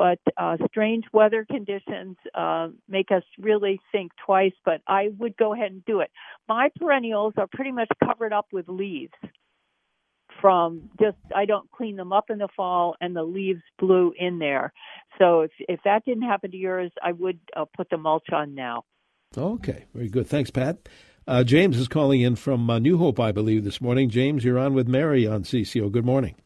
But 0.00 0.18
uh, 0.38 0.56
strange 0.70 1.04
weather 1.12 1.44
conditions 1.44 2.16
uh, 2.34 2.68
make 2.88 3.10
us 3.12 3.22
really 3.38 3.78
think 3.92 4.12
twice. 4.24 4.54
But 4.64 4.80
I 4.86 5.10
would 5.18 5.36
go 5.36 5.52
ahead 5.52 5.72
and 5.72 5.84
do 5.84 6.00
it. 6.00 6.10
My 6.48 6.70
perennials 6.78 7.34
are 7.36 7.46
pretty 7.52 7.70
much 7.70 7.90
covered 8.02 8.32
up 8.32 8.46
with 8.50 8.66
leaves 8.66 9.12
from 10.40 10.88
just 10.98 11.18
I 11.36 11.44
don't 11.44 11.70
clean 11.70 11.96
them 11.96 12.14
up 12.14 12.30
in 12.30 12.38
the 12.38 12.48
fall 12.56 12.96
and 13.02 13.14
the 13.14 13.22
leaves 13.22 13.60
blew 13.78 14.14
in 14.18 14.38
there. 14.38 14.72
So 15.18 15.42
if 15.42 15.50
if 15.68 15.80
that 15.84 16.06
didn't 16.06 16.22
happen 16.22 16.50
to 16.52 16.56
yours, 16.56 16.90
I 17.04 17.12
would 17.12 17.38
uh, 17.54 17.66
put 17.76 17.90
the 17.90 17.98
mulch 17.98 18.32
on 18.32 18.54
now. 18.54 18.84
Okay, 19.36 19.84
very 19.92 20.08
good. 20.08 20.26
Thanks, 20.26 20.50
Pat. 20.50 20.88
Uh, 21.28 21.44
James 21.44 21.76
is 21.76 21.88
calling 21.88 22.22
in 22.22 22.36
from 22.36 22.70
uh, 22.70 22.78
New 22.78 22.96
Hope, 22.96 23.20
I 23.20 23.32
believe, 23.32 23.64
this 23.64 23.82
morning. 23.82 24.08
James, 24.08 24.44
you're 24.44 24.58
on 24.58 24.72
with 24.72 24.88
Mary 24.88 25.26
on 25.26 25.42
CCO. 25.42 25.92
Good 25.92 26.06
morning. 26.06 26.36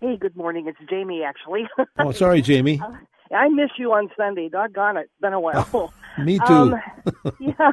Hey, 0.00 0.16
good 0.16 0.34
morning. 0.34 0.66
It's 0.66 0.78
Jamie, 0.88 1.22
actually. 1.22 1.68
oh, 1.98 2.12
sorry, 2.12 2.40
Jamie. 2.42 2.80
Uh, 3.32 3.36
I 3.36 3.48
miss 3.48 3.70
you 3.78 3.92
on 3.92 4.10
Sunday. 4.16 4.48
Doggone 4.48 4.96
it. 4.96 5.02
It's 5.02 5.20
been 5.20 5.32
a 5.32 5.38
while. 5.38 5.92
Me 6.18 6.36
too. 6.48 6.52
Um, 6.52 6.74
yeah. 7.38 7.70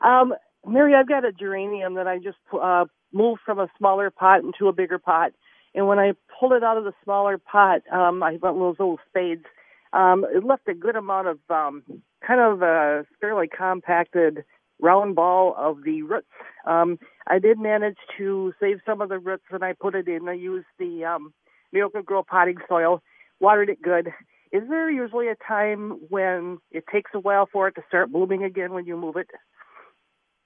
um, 0.00 0.34
Mary, 0.66 0.92
I've 0.92 1.08
got 1.08 1.24
a 1.24 1.30
geranium 1.30 1.94
that 1.94 2.08
I 2.08 2.18
just 2.18 2.38
uh, 2.52 2.86
moved 3.12 3.42
from 3.46 3.60
a 3.60 3.68
smaller 3.78 4.10
pot 4.10 4.42
into 4.42 4.66
a 4.66 4.72
bigger 4.72 4.98
pot. 4.98 5.30
And 5.72 5.86
when 5.86 6.00
I 6.00 6.14
pulled 6.40 6.52
it 6.52 6.64
out 6.64 6.78
of 6.78 6.82
the 6.82 6.94
smaller 7.04 7.38
pot, 7.38 7.82
um, 7.92 8.24
I 8.24 8.38
got 8.38 8.54
those 8.54 8.74
little 8.80 8.98
spades. 9.08 9.44
Um, 9.92 10.26
it 10.34 10.42
left 10.42 10.66
a 10.66 10.74
good 10.74 10.96
amount 10.96 11.28
of 11.28 11.38
um, 11.48 11.84
kind 12.26 12.40
of 12.40 12.62
a 12.62 13.06
fairly 13.20 13.46
compacted 13.46 14.44
round 14.80 15.14
ball 15.14 15.54
of 15.56 15.84
the 15.84 16.02
roots. 16.02 16.26
Um, 16.66 16.98
I 17.26 17.38
did 17.38 17.58
manage 17.58 17.96
to 18.18 18.52
save 18.60 18.78
some 18.84 19.00
of 19.00 19.08
the 19.08 19.18
roots 19.18 19.44
and 19.50 19.64
I 19.64 19.72
put 19.72 19.94
it 19.94 20.08
in. 20.08 20.28
I 20.28 20.34
used 20.34 20.66
the 20.78 21.04
um, 21.04 21.32
Miracle-Gro 21.72 22.24
potting 22.24 22.58
soil, 22.68 23.02
watered 23.40 23.70
it 23.70 23.82
good. 23.82 24.08
Is 24.52 24.62
there 24.68 24.90
usually 24.90 25.28
a 25.28 25.36
time 25.46 25.98
when 26.08 26.58
it 26.70 26.84
takes 26.92 27.10
a 27.14 27.20
while 27.20 27.48
for 27.50 27.68
it 27.68 27.74
to 27.74 27.82
start 27.88 28.12
blooming 28.12 28.44
again 28.44 28.72
when 28.72 28.86
you 28.86 28.96
move 28.96 29.16
it? 29.16 29.28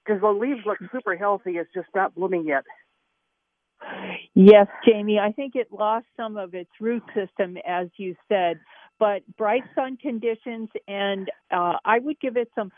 Because 0.03 0.21
the 0.21 0.29
leaves 0.29 0.61
look 0.65 0.79
super 0.91 1.15
healthy, 1.15 1.51
it's 1.51 1.69
just 1.73 1.89
not 1.93 2.15
blooming 2.15 2.45
yet. 2.45 2.63
Yes, 4.33 4.67
Jamie, 4.85 5.19
I 5.19 5.31
think 5.31 5.55
it 5.55 5.71
lost 5.71 6.05
some 6.17 6.37
of 6.37 6.53
its 6.53 6.69
root 6.79 7.03
system, 7.15 7.57
as 7.67 7.87
you 7.97 8.15
said, 8.27 8.59
but 8.99 9.21
bright 9.37 9.63
sun 9.75 9.97
conditions, 9.97 10.69
and 10.87 11.29
uh, 11.51 11.73
I 11.83 11.99
would 11.99 12.19
give 12.19 12.37
it 12.37 12.49
some 12.55 12.71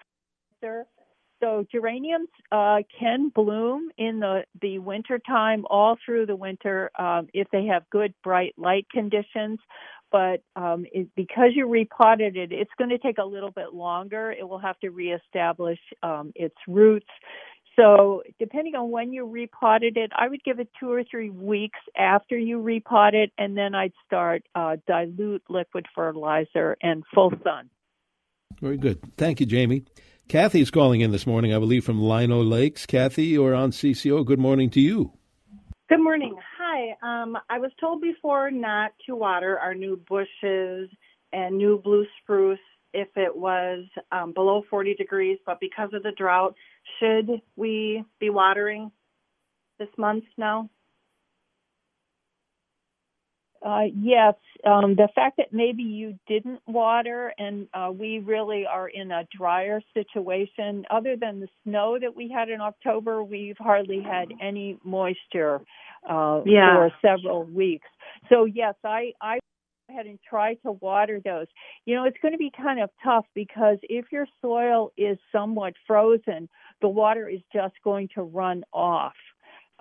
so 1.43 1.65
geraniums 1.69 2.29
uh, 2.51 2.77
can 2.97 3.29
bloom 3.29 3.89
in 3.97 4.19
the 4.19 4.45
the 4.62 4.79
winter 4.79 5.19
time, 5.19 5.65
all 5.69 5.97
through 6.06 6.25
the 6.25 6.36
winter, 6.36 6.89
um, 6.97 7.27
if 7.34 7.47
they 7.51 7.65
have 7.65 7.84
good 7.89 8.13
bright 8.23 8.53
light 8.58 8.88
conditions. 8.89 9.60
but 10.12 10.41
um, 10.56 10.86
it, 10.93 11.08
because 11.15 11.49
you 11.56 11.67
repotted 11.67 12.38
it, 12.38 12.51
it's 12.51 12.71
going 12.77 12.91
to 12.91 12.99
take 12.99 13.17
a 13.17 13.25
little 13.25 13.51
bit 13.51 13.73
longer. 13.73 14.32
It 14.32 14.47
will 14.47 14.60
have 14.60 14.79
to 14.79 14.89
reestablish 14.89 15.79
um, 16.01 16.32
its 16.36 16.56
roots. 16.67 17.10
So, 17.75 18.21
depending 18.38 18.75
on 18.75 18.91
when 18.91 19.12
you 19.12 19.25
repotted 19.25 19.97
it, 19.97 20.12
I 20.15 20.27
would 20.27 20.43
give 20.43 20.60
it 20.60 20.69
two 20.79 20.91
or 20.91 21.03
three 21.03 21.32
weeks 21.32 21.79
after 21.97 22.38
you 22.38 22.60
repot 22.60 23.15
it, 23.15 23.32
and 23.39 23.58
then 23.58 23.73
I'd 23.73 23.93
start 24.06 24.43
uh, 24.53 24.77
dilute 24.86 25.43
liquid 25.49 25.88
fertilizer 25.95 26.77
and 26.84 27.03
full 27.13 27.32
sun. 27.43 27.71
Very 28.62 28.77
good. 28.77 28.99
Thank 29.17 29.39
you, 29.39 29.47
Jamie. 29.47 29.84
Kathy's 30.27 30.71
calling 30.71 31.01
in 31.01 31.12
this 31.12 31.27
morning, 31.27 31.53
I 31.53 31.59
believe, 31.59 31.83
from 31.83 32.01
Lino 32.01 32.41
Lakes. 32.41 32.86
Kathy, 32.86 33.25
you're 33.25 33.53
on 33.53 33.71
CCO. 33.71 34.25
Good 34.25 34.39
morning 34.39 34.69
to 34.71 34.79
you. 34.79 35.13
Good 35.89 36.01
morning. 36.01 36.36
Hi. 36.57 36.95
Um, 37.03 37.38
I 37.49 37.59
was 37.59 37.71
told 37.79 38.01
before 38.01 38.49
not 38.49 38.93
to 39.05 39.15
water 39.15 39.59
our 39.59 39.75
new 39.75 40.01
bushes 40.09 40.89
and 41.31 41.57
new 41.57 41.79
blue 41.83 42.05
spruce 42.21 42.57
if 42.93 43.09
it 43.15 43.36
was 43.36 43.86
um, 44.12 44.33
below 44.33 44.63
40 44.69 44.95
degrees, 44.95 45.38
but 45.45 45.59
because 45.59 45.89
of 45.93 46.03
the 46.03 46.12
drought, 46.17 46.55
should 46.99 47.41
we 47.55 48.03
be 48.19 48.29
watering 48.29 48.91
this 49.79 49.89
month 49.97 50.23
now? 50.38 50.69
Uh, 53.65 53.84
yes, 53.95 54.34
um, 54.65 54.95
the 54.95 55.08
fact 55.15 55.38
that 55.38 55.54
maybe 55.54 55.84
you 55.84 56.19
didn't 56.28 56.60
water 56.67 57.34
and 57.38 57.67
uh, 57.73 57.89
we 57.93 58.19
really 58.19 58.65
are 58.65 58.89
in 58.89 59.12
a 59.12 59.26
drier 59.36 59.82
situation, 59.93 60.84
other 60.91 61.15
than 61.15 61.39
the 61.39 61.47
snow 61.63 61.97
that 61.99 62.13
we 62.13 62.30
had 62.30 62.49
in 62.49 62.60
October, 62.60 63.23
we've 63.23 63.58
hardly 63.58 64.02
had 64.02 64.28
any 64.41 64.78
moisture 64.84 65.62
uh, 66.10 66.41
yeah. 66.45 66.76
for 66.76 66.91
several 67.02 67.45
weeks. 67.45 67.88
So, 68.30 68.43
yes, 68.43 68.76
I, 68.84 69.13
I 69.21 69.39
ahead 69.89 70.06
and 70.06 70.19
try 70.28 70.56
to 70.56 70.71
water 70.73 71.21
those. 71.23 71.47
You 71.86 71.95
know, 71.95 72.06
it's 72.06 72.17
going 72.21 72.34
to 72.34 72.38
be 72.38 72.52
kind 72.56 72.82
of 72.82 72.89
tough 73.04 73.26
because 73.34 73.78
if 73.84 74.06
your 74.12 74.28
soil 74.41 74.91
is 74.97 75.17
somewhat 75.32 75.73
frozen, 75.88 76.49
the 76.82 76.88
water 76.89 77.30
is 77.30 77.41
just 77.54 77.76
going 77.84 78.10
to 78.15 78.23
run 78.23 78.63
off. 78.73 79.13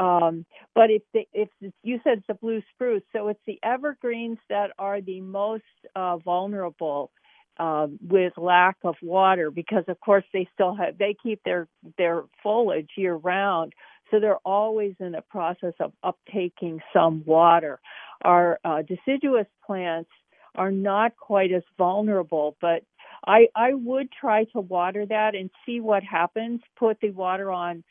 Um, 0.02 0.44
but 0.74 0.90
if 0.90 1.02
the, 1.14 1.28
if 1.32 1.48
you 1.84 2.00
said 2.02 2.18
it's 2.18 2.26
the 2.26 2.34
blue 2.34 2.60
spruce, 2.74 3.02
so 3.14 3.28
it's 3.28 3.40
the 3.46 3.60
evergreens 3.62 4.38
that 4.50 4.70
are 4.78 5.00
the 5.00 5.20
most 5.20 5.62
uh, 5.94 6.16
vulnerable 6.18 7.12
uh, 7.58 7.86
with 8.08 8.32
lack 8.36 8.76
of 8.82 8.96
water 9.02 9.50
because 9.52 9.84
of 9.86 10.00
course 10.00 10.24
they 10.32 10.48
still 10.54 10.74
have 10.74 10.98
they 10.98 11.14
keep 11.22 11.40
their 11.44 11.68
their 11.98 12.24
foliage 12.42 12.90
year 12.96 13.14
round, 13.14 13.74
so 14.10 14.18
they're 14.18 14.38
always 14.44 14.94
in 14.98 15.12
the 15.12 15.22
process 15.30 15.74
of 15.78 15.92
uptaking 16.04 16.80
some 16.92 17.22
water. 17.24 17.78
Our 18.24 18.58
uh, 18.64 18.82
deciduous 18.82 19.46
plants 19.64 20.10
are 20.56 20.72
not 20.72 21.16
quite 21.16 21.52
as 21.52 21.62
vulnerable, 21.78 22.56
but 22.60 22.82
I 23.24 23.46
I 23.54 23.74
would 23.74 24.08
try 24.10 24.44
to 24.46 24.60
water 24.60 25.06
that 25.06 25.36
and 25.36 25.48
see 25.64 25.80
what 25.80 26.02
happens. 26.02 26.60
Put 26.76 26.98
the 27.00 27.10
water 27.10 27.52
on 27.52 27.84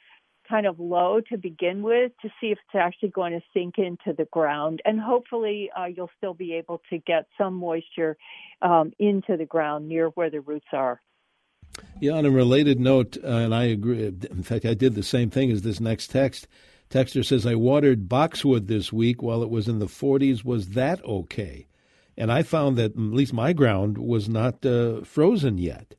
kind 0.51 0.67
of 0.67 0.79
low 0.79 1.21
to 1.29 1.37
begin 1.37 1.81
with 1.81 2.11
to 2.21 2.27
see 2.39 2.47
if 2.47 2.59
it's 2.65 2.75
actually 2.75 3.09
going 3.09 3.31
to 3.31 3.41
sink 3.53 3.75
into 3.77 4.13
the 4.15 4.25
ground. 4.25 4.81
And 4.83 4.99
hopefully, 4.99 5.71
uh, 5.75 5.85
you'll 5.85 6.11
still 6.17 6.33
be 6.33 6.53
able 6.53 6.81
to 6.89 6.97
get 6.99 7.25
some 7.37 7.53
moisture 7.53 8.17
um, 8.61 8.91
into 8.99 9.37
the 9.37 9.45
ground 9.45 9.87
near 9.87 10.09
where 10.09 10.29
the 10.29 10.41
roots 10.41 10.67
are. 10.73 11.01
Yeah, 12.01 12.13
on 12.13 12.25
a 12.25 12.31
related 12.31 12.81
note, 12.81 13.17
uh, 13.23 13.27
and 13.27 13.55
I 13.55 13.63
agree. 13.63 14.05
In 14.05 14.43
fact, 14.43 14.65
I 14.65 14.73
did 14.73 14.93
the 14.93 15.03
same 15.03 15.29
thing 15.29 15.51
as 15.51 15.61
this 15.61 15.79
next 15.79 16.07
text. 16.07 16.47
Texter 16.89 17.25
says, 17.25 17.45
I 17.45 17.55
watered 17.55 18.09
boxwood 18.09 18.67
this 18.67 18.91
week 18.91 19.21
while 19.21 19.41
it 19.43 19.49
was 19.49 19.69
in 19.69 19.79
the 19.79 19.85
40s. 19.85 20.43
Was 20.43 20.69
that 20.69 21.03
okay? 21.05 21.67
And 22.17 22.29
I 22.29 22.43
found 22.43 22.77
that 22.77 22.91
at 22.91 22.97
least 22.97 23.31
my 23.31 23.53
ground 23.53 23.97
was 23.97 24.27
not 24.27 24.65
uh, 24.65 25.01
frozen 25.05 25.57
yet 25.57 25.95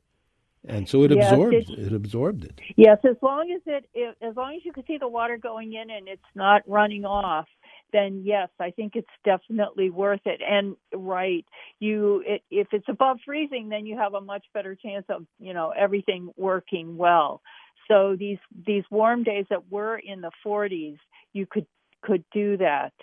and 0.67 0.87
so 0.87 1.03
it 1.03 1.11
yes, 1.11 1.31
absorbed 1.31 1.53
it, 1.53 1.69
it, 1.69 1.93
absorbed 1.93 2.43
it. 2.45 2.59
Yes, 2.77 2.97
as 3.03 3.17
long 3.21 3.51
as 3.53 3.61
it, 3.65 3.85
it, 3.93 4.15
as 4.21 4.35
long 4.35 4.55
as 4.55 4.63
you 4.63 4.71
can 4.71 4.85
see 4.85 4.97
the 4.97 5.07
water 5.07 5.37
going 5.37 5.73
in 5.73 5.89
and 5.89 6.07
it's 6.07 6.21
not 6.35 6.61
running 6.67 7.03
off, 7.05 7.47
then 7.91 8.23
yes, 8.25 8.49
I 8.59 8.71
think 8.71 8.93
it's 8.95 9.07
definitely 9.25 9.89
worth 9.89 10.21
it. 10.25 10.41
And 10.47 10.75
right, 10.93 11.45
you 11.79 12.23
it, 12.25 12.43
if 12.49 12.67
it's 12.71 12.87
above 12.87 13.17
freezing, 13.25 13.69
then 13.69 13.85
you 13.85 13.97
have 13.97 14.13
a 14.13 14.21
much 14.21 14.45
better 14.53 14.75
chance 14.75 15.05
of 15.09 15.25
you 15.39 15.53
know 15.53 15.73
everything 15.77 16.29
working 16.37 16.95
well. 16.97 17.41
So 17.89 18.15
these 18.17 18.39
these 18.65 18.83
warm 18.89 19.23
days 19.23 19.45
that 19.49 19.71
were 19.71 19.97
in 19.97 20.21
the 20.21 20.31
40s, 20.45 20.97
you 21.33 21.45
could 21.45 21.67
could 22.01 22.23
do 22.33 22.57
that. 22.57 22.93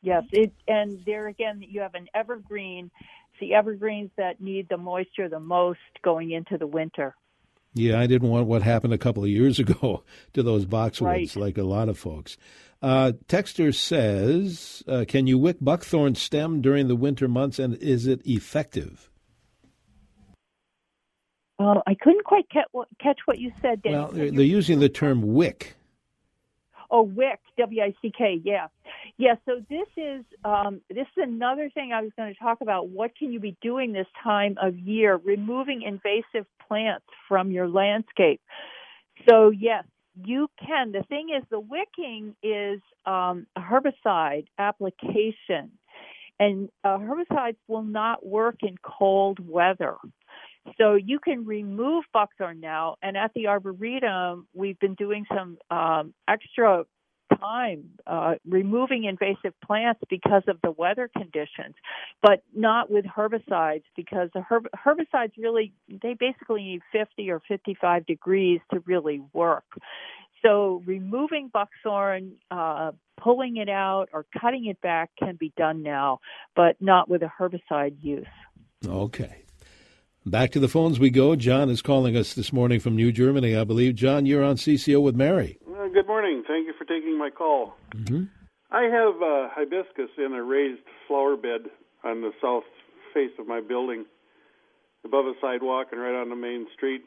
Yes, 0.00 0.24
it 0.32 0.52
and 0.66 1.00
there 1.04 1.28
again 1.28 1.62
you 1.66 1.80
have 1.80 1.94
an 1.94 2.06
evergreen 2.14 2.90
the 3.40 3.54
evergreens 3.54 4.10
that 4.16 4.40
need 4.40 4.68
the 4.68 4.76
moisture 4.76 5.28
the 5.28 5.40
most 5.40 5.78
going 6.02 6.30
into 6.30 6.58
the 6.58 6.66
winter. 6.66 7.14
Yeah, 7.74 8.00
I 8.00 8.06
didn't 8.06 8.28
want 8.28 8.46
what 8.46 8.62
happened 8.62 8.92
a 8.92 8.98
couple 8.98 9.22
of 9.22 9.30
years 9.30 9.58
ago 9.58 10.02
to 10.34 10.42
those 10.42 10.66
boxwoods, 10.66 11.02
right. 11.02 11.36
like 11.36 11.58
a 11.58 11.64
lot 11.64 11.88
of 11.88 11.98
folks. 11.98 12.36
Uh, 12.80 13.12
Texter 13.26 13.74
says, 13.74 14.82
uh, 14.86 15.04
"Can 15.08 15.26
you 15.26 15.36
wick 15.38 15.56
buckthorn 15.60 16.14
stem 16.14 16.60
during 16.60 16.86
the 16.88 16.96
winter 16.96 17.26
months, 17.26 17.58
and 17.58 17.74
is 17.76 18.06
it 18.06 18.24
effective?" 18.24 19.10
Uh, 21.58 21.80
I 21.88 21.94
couldn't 21.94 22.24
quite 22.24 22.48
catch 22.50 22.68
what, 22.70 22.86
catch 23.00 23.18
what 23.24 23.38
you 23.38 23.50
said. 23.60 23.80
Well, 23.84 24.10
they're, 24.12 24.30
they're 24.30 24.42
using 24.42 24.78
the 24.78 24.88
term 24.88 25.34
wick. 25.34 25.74
Oh, 26.90 27.02
wick, 27.02 27.40
W 27.58 27.82
I 27.82 27.94
C 28.00 28.10
K, 28.16 28.40
yeah, 28.42 28.68
yeah. 29.18 29.34
So 29.44 29.60
this 29.68 29.88
is 29.96 30.24
um, 30.42 30.80
this 30.88 31.06
is 31.16 31.22
another 31.22 31.68
thing 31.68 31.92
I 31.92 32.00
was 32.00 32.12
going 32.16 32.32
to 32.32 32.38
talk 32.38 32.62
about. 32.62 32.88
What 32.88 33.14
can 33.14 33.30
you 33.30 33.40
be 33.40 33.56
doing 33.60 33.92
this 33.92 34.06
time 34.24 34.56
of 34.60 34.78
year? 34.78 35.20
Removing 35.22 35.82
invasive 35.82 36.46
plants 36.66 37.04
from 37.28 37.50
your 37.50 37.68
landscape. 37.68 38.40
So 39.28 39.50
yes, 39.50 39.84
you 40.24 40.48
can. 40.58 40.92
The 40.92 41.02
thing 41.02 41.28
is, 41.36 41.44
the 41.50 41.60
wicking 41.60 42.34
is 42.42 42.80
um, 43.04 43.46
a 43.54 43.60
herbicide 43.60 44.46
application, 44.58 45.72
and 46.40 46.70
uh, 46.84 46.96
herbicides 46.96 47.56
will 47.66 47.82
not 47.82 48.24
work 48.24 48.56
in 48.62 48.76
cold 48.82 49.46
weather. 49.46 49.96
So 50.76 50.94
you 50.94 51.18
can 51.18 51.44
remove 51.44 52.04
buckthorn 52.12 52.60
now, 52.60 52.96
and 53.02 53.16
at 53.16 53.32
the 53.34 53.46
arboretum, 53.46 54.46
we've 54.54 54.78
been 54.78 54.94
doing 54.94 55.24
some 55.34 55.58
um, 55.70 56.14
extra 56.28 56.84
time 57.38 57.84
uh, 58.06 58.34
removing 58.48 59.04
invasive 59.04 59.54
plants 59.64 60.00
because 60.08 60.42
of 60.48 60.58
the 60.62 60.70
weather 60.70 61.10
conditions, 61.14 61.74
but 62.22 62.42
not 62.54 62.90
with 62.90 63.04
herbicides 63.04 63.84
because 63.96 64.30
the 64.34 64.42
herb- 64.48 64.68
herbicides 64.74 65.32
really 65.36 65.72
they 65.88 66.14
basically 66.14 66.62
need 66.62 66.80
50 66.92 67.30
or 67.30 67.40
55 67.46 68.06
degrees 68.06 68.60
to 68.72 68.80
really 68.86 69.22
work. 69.32 69.64
So 70.42 70.82
removing 70.86 71.50
buckthorn, 71.52 72.34
uh, 72.50 72.92
pulling 73.20 73.56
it 73.56 73.68
out, 73.68 74.08
or 74.12 74.24
cutting 74.40 74.66
it 74.66 74.80
back 74.80 75.10
can 75.18 75.36
be 75.36 75.52
done 75.56 75.82
now, 75.82 76.20
but 76.54 76.76
not 76.80 77.08
with 77.08 77.22
a 77.22 77.32
herbicide 77.40 77.96
use. 78.00 78.26
Okay. 78.86 79.42
Back 80.26 80.50
to 80.52 80.60
the 80.60 80.68
phones 80.68 80.98
we 80.98 81.10
go. 81.10 81.36
John 81.36 81.70
is 81.70 81.80
calling 81.80 82.16
us 82.16 82.34
this 82.34 82.52
morning 82.52 82.80
from 82.80 82.96
New 82.96 83.12
Germany, 83.12 83.56
I 83.56 83.64
believe. 83.64 83.94
John, 83.94 84.26
you're 84.26 84.44
on 84.44 84.56
CCO 84.56 85.00
with 85.00 85.14
Mary. 85.14 85.58
Uh, 85.66 85.88
good 85.88 86.06
morning. 86.06 86.42
Thank 86.46 86.66
you 86.66 86.74
for 86.76 86.84
taking 86.84 87.16
my 87.16 87.30
call. 87.30 87.76
Mm-hmm. 87.94 88.24
I 88.70 88.82
have 88.82 89.14
uh, 89.22 89.48
hibiscus 89.54 90.10
in 90.18 90.34
a 90.34 90.42
raised 90.42 90.82
flower 91.06 91.36
bed 91.36 91.70
on 92.04 92.20
the 92.20 92.32
south 92.42 92.64
face 93.14 93.30
of 93.38 93.46
my 93.46 93.60
building, 93.60 94.04
above 95.04 95.24
a 95.24 95.32
sidewalk 95.40 95.88
and 95.92 96.00
right 96.00 96.20
on 96.20 96.28
the 96.28 96.36
main 96.36 96.66
street. 96.76 97.04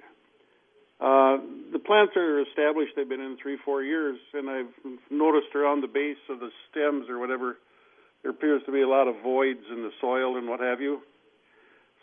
Uh, 1.00 1.38
the 1.72 1.80
plants 1.80 2.14
are 2.16 2.42
established. 2.42 2.94
They've 2.96 3.08
been 3.08 3.22
in 3.22 3.38
three, 3.42 3.58
four 3.64 3.84
years, 3.84 4.18
and 4.34 4.50
I've 4.50 4.74
noticed 5.12 5.54
around 5.54 5.82
the 5.82 5.88
base 5.88 6.22
of 6.30 6.40
the 6.40 6.50
stems 6.70 7.10
or 7.10 7.20
whatever, 7.20 7.58
there 8.24 8.32
appears 8.32 8.62
to 8.66 8.72
be 8.72 8.82
a 8.82 8.88
lot 8.88 9.08
of 9.08 9.16
voids 9.22 9.66
in 9.70 9.82
the 9.82 9.92
soil 10.00 10.38
and 10.38 10.48
what 10.48 10.60
have 10.60 10.80
you. 10.80 11.02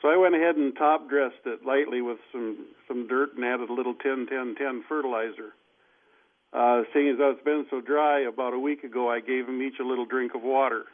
So 0.01 0.09
I 0.09 0.17
went 0.17 0.35
ahead 0.35 0.57
and 0.57 0.77
top 0.77 1.09
dressed 1.09 1.45
it 1.45 1.67
lightly 1.67 2.01
with 2.03 2.19
some 2.33 2.67
some 2.87 3.09
dirt 3.09 3.35
and 3.35 3.45
added 3.45 3.69
a 3.69 3.73
little 3.73 3.95
10 3.95 4.27
10 4.29 4.55
10 4.57 4.85
fertilizer. 4.89 5.53
Uh, 6.53 6.83
seeing 6.95 7.11
as 7.11 7.17
it's 7.19 7.45
been 7.45 7.67
so 7.69 7.81
dry, 7.81 8.21
about 8.21 8.55
a 8.55 8.59
week 8.59 8.85
ago 8.85 9.11
I 9.11 9.21
gave 9.21 9.47
them 9.47 9.61
each 9.61 9.81
a 9.81 9.85
little 9.85 10.07
drink 10.07 10.35
of 10.35 10.43
water. 10.43 10.85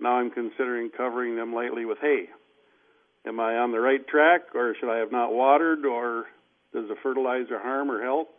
Now 0.00 0.18
I'm 0.18 0.30
considering 0.30 0.90
covering 0.96 1.36
them 1.36 1.54
lightly 1.54 1.84
with 1.84 1.98
hay. 2.00 2.28
Am 3.26 3.40
I 3.40 3.56
on 3.56 3.72
the 3.72 3.80
right 3.80 4.06
track, 4.06 4.54
or 4.54 4.74
should 4.78 4.90
I 4.90 4.98
have 4.98 5.12
not 5.12 5.32
watered, 5.32 5.84
or 5.84 6.26
does 6.72 6.88
the 6.88 6.96
fertilizer 7.02 7.58
harm 7.58 7.90
or 7.90 8.02
help? 8.02 8.30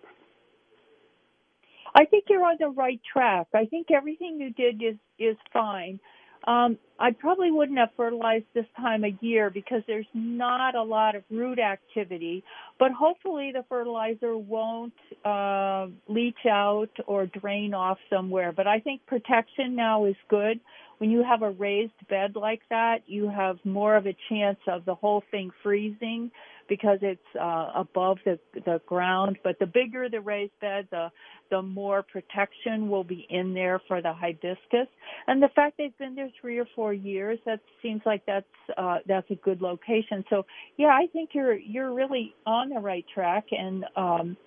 I 1.96 2.06
think 2.06 2.26
you're 2.30 2.46
on 2.46 2.58
the 2.60 2.70
right 2.70 3.02
track. 3.12 3.48
I 3.54 3.66
think 3.66 3.88
everything 3.90 4.40
you 4.40 4.52
did 4.52 4.84
is 4.84 4.98
is 5.18 5.38
fine. 5.54 6.00
Um, 6.48 6.78
I 7.00 7.12
probably 7.12 7.52
wouldn't 7.52 7.78
have 7.80 7.90
fertilized 7.98 8.46
this 8.54 8.68
time 8.78 9.04
of 9.04 9.12
year 9.22 9.50
because 9.50 9.82
there's 9.88 10.06
not 10.14 10.76
a 10.76 10.84
lot 10.84 11.16
of 11.16 11.24
root 11.30 11.60
activity, 11.60 12.44
but 12.80 12.92
hopefully 12.92 13.52
the 13.52 13.66
fertilizer 13.68 14.38
won't 14.38 14.94
uh, 15.26 15.88
leach 16.08 16.46
out 16.50 16.92
or 17.08 17.26
drain 17.26 17.74
off 17.74 17.98
somewhere. 18.10 18.52
But 18.52 18.68
I 18.68 18.80
think 18.80 19.06
protection 19.08 19.76
now 19.76 20.06
is 20.06 20.16
good. 20.30 20.60
when 21.00 21.10
you 21.10 21.24
have 21.24 21.42
a 21.42 21.52
raised 21.52 22.08
bed 22.10 22.36
like 22.36 22.62
that, 22.70 23.00
you 23.08 23.30
have 23.30 23.58
more 23.66 23.96
of 23.96 24.06
a 24.06 24.16
chance 24.30 24.60
of 24.68 24.86
the 24.86 24.96
whole 24.96 25.24
thing 25.32 25.52
freezing 25.62 26.32
because 26.68 27.00
it's 27.02 27.22
uh, 27.40 27.72
above 27.76 28.18
the 28.26 28.40
the 28.54 28.82
ground. 28.86 29.38
But 29.44 29.60
the 29.60 29.66
bigger 29.66 30.10
the 30.10 30.22
raised 30.22 30.60
bed, 30.60 30.88
the 30.92 31.10
the 31.52 31.62
more 31.62 32.04
protection 32.04 32.90
will 32.90 33.04
be 33.04 33.28
in 33.30 33.54
there 33.54 33.80
for 33.88 34.02
the 34.02 34.14
hibiscus. 34.14 34.88
And 35.28 35.42
the 35.42 35.50
fact 35.56 35.78
they've 35.78 35.98
been 35.98 36.16
there 36.16 36.30
three 36.42 36.58
or 36.58 36.66
four 36.76 36.94
years, 36.94 37.40
that 37.46 37.60
seems 37.82 38.02
like 38.06 38.26
that's 38.26 38.46
uh, 38.78 38.98
that's 39.08 39.30
a 39.30 39.36
good 39.36 39.62
location. 39.62 40.24
So 40.30 40.46
yeah, 40.78 40.88
I 40.88 41.08
think 41.14 41.32
you're 41.34 41.56
you're 41.56 41.94
really 41.94 42.34
on 42.46 42.70
the 42.70 42.80
right 42.80 43.06
track. 43.14 43.46
And 43.52 43.86
um, 43.96 44.38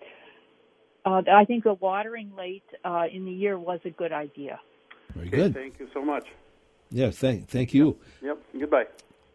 uh, 1.04 1.22
I 1.32 1.44
think 1.44 1.64
the 1.64 1.74
watering 1.74 2.32
late 2.36 2.64
uh, 2.84 3.04
in 3.12 3.24
the 3.24 3.32
year 3.32 3.58
was 3.58 3.80
a 3.84 3.90
good 3.90 4.12
idea. 4.12 4.60
Very 5.14 5.28
Okay, 5.28 5.36
good. 5.36 5.54
Thank 5.54 5.78
you 5.78 5.88
so 5.94 6.04
much. 6.04 6.26
Yeah, 6.90 7.10
thank 7.10 7.48
thank 7.48 7.74
you. 7.74 7.98
Yep. 8.22 8.38
Goodbye. 8.58 8.84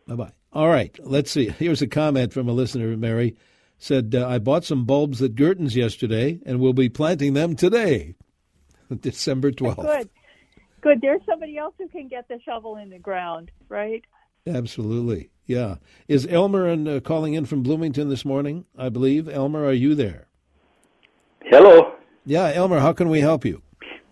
Bye 0.08 0.16
bye. 0.16 0.32
All 0.52 0.68
right, 0.68 0.98
let's 1.02 1.32
see. 1.32 1.50
Here's 1.60 1.82
a 1.82 1.88
comment 1.88 2.34
from 2.34 2.48
a 2.48 2.54
listener, 2.54 2.96
Mary. 2.98 3.36
Said, 3.78 4.16
uh, 4.16 4.28
I 4.28 4.40
bought 4.40 4.64
some 4.64 4.86
bulbs 4.86 5.22
at 5.22 5.36
Gerten's 5.36 5.76
yesterday 5.76 6.40
and 6.46 6.60
we'll 6.60 6.74
be 6.74 6.90
planting 6.90 7.34
them 7.34 7.56
today, 7.56 8.16
December 9.02 9.52
12th. 9.52 9.82
Good, 9.82 10.10
good. 10.82 11.02
There's 11.02 11.22
somebody 11.26 11.58
else 11.58 11.74
who 11.78 11.90
can 11.90 12.08
get 12.08 12.28
the 12.30 12.40
shovel 12.46 12.78
in 12.78 12.90
the 12.90 13.00
ground, 13.00 13.52
right? 13.68 14.04
Absolutely. 14.48 15.32
Yeah. 15.46 15.76
Is 16.08 16.26
Elmer 16.28 16.68
and, 16.68 16.88
uh, 16.88 17.00
calling 17.02 17.34
in 17.34 17.46
from 17.46 17.64
Bloomington 17.64 18.08
this 18.10 18.24
morning? 18.24 18.66
I 18.78 18.88
believe. 18.90 19.28
Elmer, 19.28 19.66
are 19.66 19.74
you 19.74 19.96
there? 19.96 20.28
Hello. 21.46 21.94
Yeah, 22.26 22.52
Elmer, 22.54 22.80
how 22.80 22.94
can 22.94 23.10
we 23.10 23.20
help 23.20 23.44
you? 23.44 23.62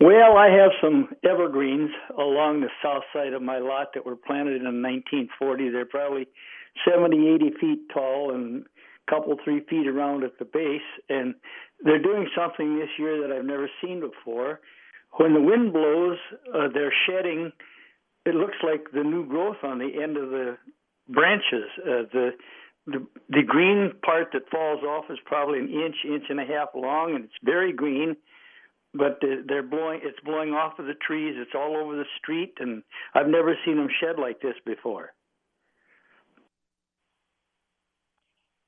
Well, 0.02 0.36
I 0.36 0.50
have 0.50 0.72
some 0.82 1.10
evergreens 1.24 1.92
along 2.18 2.62
the 2.62 2.72
south 2.82 3.04
side 3.14 3.34
of 3.34 3.44
my 3.44 3.60
lot 3.60 3.90
that 3.94 4.04
were 4.04 4.16
planted 4.16 4.56
in 4.56 4.82
1940. 4.82 5.70
They're 5.70 5.86
probably 5.86 6.26
70, 6.90 7.30
80 7.36 7.52
feet 7.62 7.80
tall 7.94 8.34
and 8.34 8.66
a 8.66 9.12
couple, 9.12 9.38
three 9.44 9.60
feet 9.70 9.86
around 9.86 10.24
at 10.24 10.40
the 10.40 10.46
base. 10.46 10.82
And 11.08 11.36
they're 11.84 12.02
doing 12.02 12.28
something 12.36 12.80
this 12.80 12.90
year 12.98 13.22
that 13.22 13.32
I've 13.32 13.46
never 13.46 13.70
seen 13.80 14.00
before. 14.00 14.62
When 15.20 15.36
the 15.36 15.42
wind 15.42 15.72
blows, 15.72 16.18
uh, 16.52 16.70
they're 16.74 16.94
shedding. 17.06 17.52
It 18.26 18.34
looks 18.34 18.58
like 18.64 18.86
the 18.92 19.04
new 19.04 19.28
growth 19.28 19.62
on 19.62 19.78
the 19.78 20.02
end 20.02 20.18
of 20.18 20.32
the 20.32 20.58
branches. 21.10 21.70
Uh, 21.80 22.10
the 22.12 22.30
the 22.88 23.06
the 23.30 23.44
green 23.46 23.92
part 24.04 24.30
that 24.34 24.50
falls 24.50 24.82
off 24.82 25.06
is 25.12 25.20
probably 25.26 25.60
an 25.60 25.70
inch, 25.70 25.98
inch 26.04 26.24
and 26.30 26.40
a 26.40 26.46
half 26.46 26.70
long, 26.74 27.14
and 27.14 27.26
it's 27.26 27.34
very 27.44 27.72
green 27.72 28.16
but 28.94 29.20
they're 29.48 29.64
blowing 29.64 30.00
it's 30.04 30.20
blowing 30.24 30.52
off 30.52 30.80
of 30.80 30.86
the 30.86 30.96
trees 31.06 31.36
it's 31.38 31.56
all 31.56 31.78
over 31.78 31.96
the 31.96 32.06
street 32.18 32.54
and 32.60 32.84
i've 33.16 33.28
never 33.28 33.56
seen 33.66 33.78
them 33.78 33.90
shed 34.02 34.18
like 34.20 34.42
this 34.42 34.56
before 34.66 35.12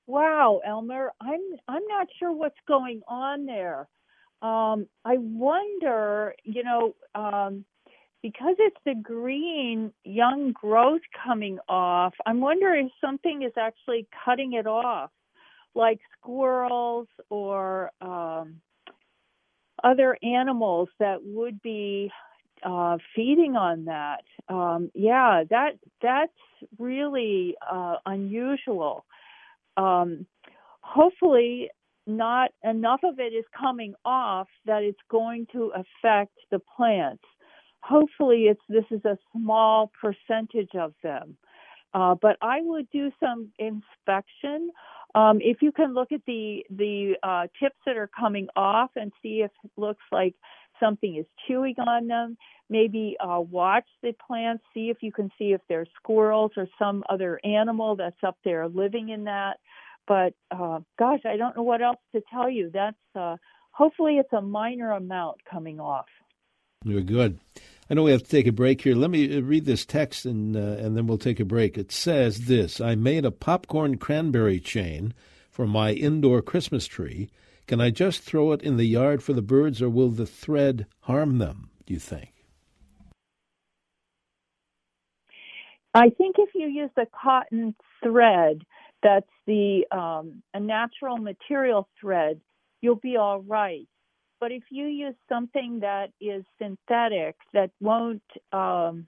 Wow, 0.06 0.60
Elmer, 0.66 1.12
I'm 1.22 1.40
I'm 1.68 1.88
not 1.88 2.08
sure 2.20 2.32
what's 2.32 2.60
going 2.68 3.02
on 3.08 3.46
there. 3.46 3.88
Um, 4.42 4.88
I 5.06 5.16
wonder, 5.18 6.36
you 6.44 6.64
know, 6.64 6.96
um, 7.16 7.64
because 8.22 8.56
it's 8.60 8.78
the 8.86 8.96
green 9.02 9.94
young 10.04 10.52
growth 10.52 11.02
coming 11.26 11.58
off. 11.70 12.14
I'm 12.26 12.42
wondering 12.42 12.88
if 12.88 12.92
something 13.00 13.44
is 13.44 13.54
actually 13.58 14.08
cutting 14.26 14.54
it 14.54 14.68
off, 14.68 15.12
like 15.74 16.00
squirrels 16.20 17.08
or 17.30 17.92
um, 18.02 18.62
other 19.84 20.18
animals 20.24 20.90
that 21.00 21.20
would 21.24 21.62
be 21.62 22.12
uh, 22.64 22.98
feeding 23.16 23.56
on 23.56 23.86
that. 23.86 24.24
Um, 24.48 24.92
yeah, 24.94 25.44
that 25.50 25.72
that's 26.02 26.32
really 26.80 27.56
uh, 27.70 27.96
unusual. 28.06 29.06
Um, 29.78 30.26
hopefully, 30.82 31.70
not 32.06 32.52
enough 32.64 33.02
of 33.04 33.20
it 33.20 33.34
is 33.34 33.46
coming 33.58 33.94
off 34.06 34.48
that 34.66 34.84
it's 34.84 35.00
going 35.10 35.48
to 35.54 35.72
affect 35.76 36.34
the 36.52 36.60
plants. 36.76 37.24
Hopefully, 37.82 38.44
it's 38.44 38.62
this 38.70 38.86
is 38.92 39.04
a 39.06 39.18
small 39.32 39.92
percentage 40.02 40.76
of 40.76 40.94
them. 41.04 41.38
Uh, 41.94 42.16
but 42.20 42.38
I 42.42 42.60
would 42.62 42.90
do 42.92 43.12
some 43.20 43.50
inspection. 43.60 44.72
Um, 45.16 45.40
if 45.42 45.62
you 45.62 45.72
can 45.72 45.94
look 45.94 46.12
at 46.12 46.22
the 46.26 46.66
the 46.70 47.16
uh, 47.22 47.48
tips 47.62 47.78
that 47.86 47.98
are 47.98 48.10
coming 48.20 48.48
off 48.56 48.92
and 48.96 49.12
see 49.22 49.42
if 49.42 49.52
it 49.64 49.72
looks 49.78 50.04
like 50.12 50.34
something 50.80 51.16
is 51.18 51.26
chewing 51.48 51.76
on 51.78 52.08
them, 52.08 52.38
maybe 52.70 53.16
uh, 53.20 53.40
watch 53.40 53.86
the 54.02 54.14
plants, 54.26 54.64
see 54.74 54.90
if 54.90 54.98
you 55.02 55.12
can 55.12 55.30
see 55.38 55.54
if 55.54 55.62
there's 55.70 55.88
squirrels 55.96 56.52
or 56.58 56.68
some 56.80 57.04
other 57.10 57.40
animal 57.44 57.96
that's 57.96 58.24
up 58.26 58.38
there 58.44 58.68
living 58.68 59.10
in 59.10 59.26
that. 59.26 59.58
But 60.08 60.34
uh, 60.52 60.80
gosh, 60.98 61.22
I 61.26 61.38
don't 61.38 61.56
know 61.56 61.64
what 61.64 61.82
else 61.82 62.00
to 62.16 62.22
tell 62.32 62.50
you. 62.50 62.72
That's 62.74 62.98
uh, 63.16 63.38
hopefully 63.72 64.18
it's 64.18 64.34
a 64.34 64.42
minor 64.42 64.92
amount 64.92 65.38
coming 65.50 65.80
off. 65.80 66.08
You're 66.84 67.02
good. 67.02 67.40
I 67.94 67.96
know 67.96 68.02
we 68.06 68.12
have 68.12 68.24
to 68.24 68.28
take 68.30 68.48
a 68.48 68.52
break 68.52 68.82
here. 68.82 68.96
Let 68.96 69.12
me 69.12 69.38
uh, 69.38 69.42
read 69.42 69.66
this 69.66 69.86
text 69.86 70.26
and 70.26 70.58
uh, 70.58 70.82
and 70.84 70.98
then 70.98 71.06
we'll 71.06 71.20
take 71.20 71.40
a 71.40 71.46
break. 71.46 71.78
It 71.78 71.92
says 71.92 72.48
this: 72.48 72.82
I 72.82 72.96
made 72.96 73.24
a 73.24 73.30
popcorn 73.30 73.98
cranberry 73.98 74.60
chain 74.60 75.14
for 75.52 75.68
my 75.68 75.92
indoor 75.92 76.42
Christmas 76.42 76.88
tree. 76.88 77.30
Can 77.68 77.80
I 77.80 77.92
just 77.92 78.24
throw 78.24 78.52
it 78.52 78.64
in 78.64 78.78
the 78.78 78.88
yard 78.88 79.22
for 79.22 79.34
the 79.34 79.44
birds, 79.44 79.80
or 79.80 79.92
will 79.92 80.10
the 80.10 80.26
thread 80.26 80.88
harm 81.02 81.38
them? 81.38 81.70
Do 81.86 81.94
you 81.94 82.00
think? 82.00 82.34
I 85.94 86.10
think 86.10 86.38
if 86.40 86.50
you 86.56 86.66
use 86.66 86.90
a 86.98 87.06
cotton 87.06 87.76
thread, 88.04 88.64
that's 89.04 89.30
the 89.46 89.86
um, 89.92 90.42
a 90.56 90.60
natural 90.60 91.18
material 91.18 91.88
thread, 92.02 92.42
you'll 92.82 92.96
be 92.96 93.18
all 93.18 93.42
right. 93.42 93.88
But 94.44 94.52
if 94.52 94.64
you 94.70 94.88
use 94.88 95.16
something 95.30 95.80
that 95.80 96.08
is 96.20 96.44
synthetic 96.62 97.38
that 97.54 97.72
won't 97.80 98.22
um, 98.52 99.08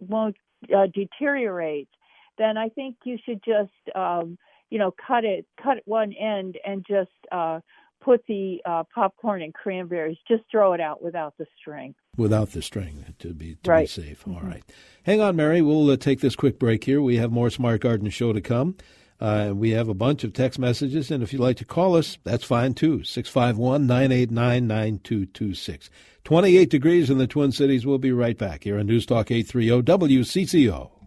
won't 0.00 0.34
uh, 0.74 0.86
deteriorate, 0.94 1.90
then 2.38 2.56
I 2.56 2.70
think 2.70 2.96
you 3.04 3.18
should 3.22 3.42
just 3.44 3.94
um, 3.94 4.38
you 4.70 4.78
know 4.78 4.94
cut 5.06 5.26
it 5.26 5.44
cut 5.62 5.82
one 5.84 6.14
end 6.14 6.56
and 6.64 6.86
just 6.88 7.10
uh, 7.30 7.60
put 8.02 8.24
the 8.26 8.62
uh, 8.64 8.84
popcorn 8.94 9.42
and 9.42 9.52
cranberries. 9.52 10.16
Just 10.26 10.44
throw 10.50 10.72
it 10.72 10.80
out 10.80 11.02
without 11.02 11.34
the 11.36 11.44
string. 11.60 11.94
Without 12.16 12.52
the 12.52 12.62
string 12.62 13.14
to 13.18 13.34
be 13.34 13.56
to 13.64 13.70
Right. 13.70 13.82
be 13.82 13.86
safe. 13.88 14.26
All 14.26 14.40
right. 14.40 14.64
Hang 15.02 15.20
on, 15.20 15.36
Mary. 15.36 15.60
We'll 15.60 15.90
uh, 15.90 15.98
take 15.98 16.20
this 16.20 16.34
quick 16.34 16.58
break 16.58 16.84
here. 16.84 17.02
We 17.02 17.18
have 17.18 17.30
more 17.30 17.50
Smart 17.50 17.82
Garden 17.82 18.08
Show 18.08 18.32
to 18.32 18.40
come. 18.40 18.76
Uh, 19.22 19.52
we 19.54 19.70
have 19.70 19.88
a 19.88 19.94
bunch 19.94 20.24
of 20.24 20.32
text 20.32 20.58
messages, 20.58 21.08
and 21.08 21.22
if 21.22 21.32
you'd 21.32 21.38
like 21.38 21.56
to 21.56 21.64
call 21.64 21.94
us, 21.94 22.18
that's 22.24 22.42
fine 22.42 22.74
too. 22.74 23.04
651 23.04 23.86
989 23.86 24.66
9226. 24.66 25.90
28 26.24 26.68
degrees 26.68 27.08
in 27.08 27.18
the 27.18 27.28
Twin 27.28 27.52
Cities. 27.52 27.86
We'll 27.86 27.98
be 27.98 28.10
right 28.10 28.36
back 28.36 28.64
here 28.64 28.80
on 28.80 28.86
News 28.86 29.06
Talk 29.06 29.30
830 29.30 29.82
WCCO. 29.84 31.01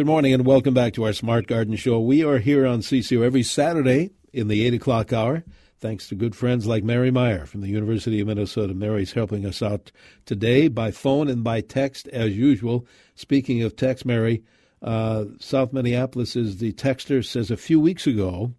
Good 0.00 0.06
morning 0.06 0.32
and 0.32 0.46
welcome 0.46 0.72
back 0.72 0.94
to 0.94 1.04
our 1.04 1.12
Smart 1.12 1.46
Garden 1.46 1.76
Show. 1.76 2.00
We 2.00 2.24
are 2.24 2.38
here 2.38 2.66
on 2.66 2.80
CCO 2.80 3.22
every 3.22 3.42
Saturday 3.42 4.12
in 4.32 4.48
the 4.48 4.64
8 4.66 4.72
o'clock 4.72 5.12
hour, 5.12 5.44
thanks 5.78 6.08
to 6.08 6.14
good 6.14 6.34
friends 6.34 6.66
like 6.66 6.82
Mary 6.82 7.10
Meyer 7.10 7.44
from 7.44 7.60
the 7.60 7.68
University 7.68 8.18
of 8.18 8.26
Minnesota. 8.26 8.72
Mary's 8.72 9.12
helping 9.12 9.44
us 9.44 9.60
out 9.60 9.92
today 10.24 10.68
by 10.68 10.90
phone 10.90 11.28
and 11.28 11.44
by 11.44 11.60
text 11.60 12.08
as 12.08 12.34
usual. 12.34 12.86
Speaking 13.14 13.62
of 13.62 13.76
text, 13.76 14.06
Mary, 14.06 14.42
uh, 14.80 15.26
South 15.38 15.74
Minneapolis 15.74 16.34
is 16.34 16.56
the 16.56 16.72
texter 16.72 17.22
says 17.22 17.50
a 17.50 17.56
few 17.58 17.78
weeks 17.78 18.06
ago, 18.06 18.54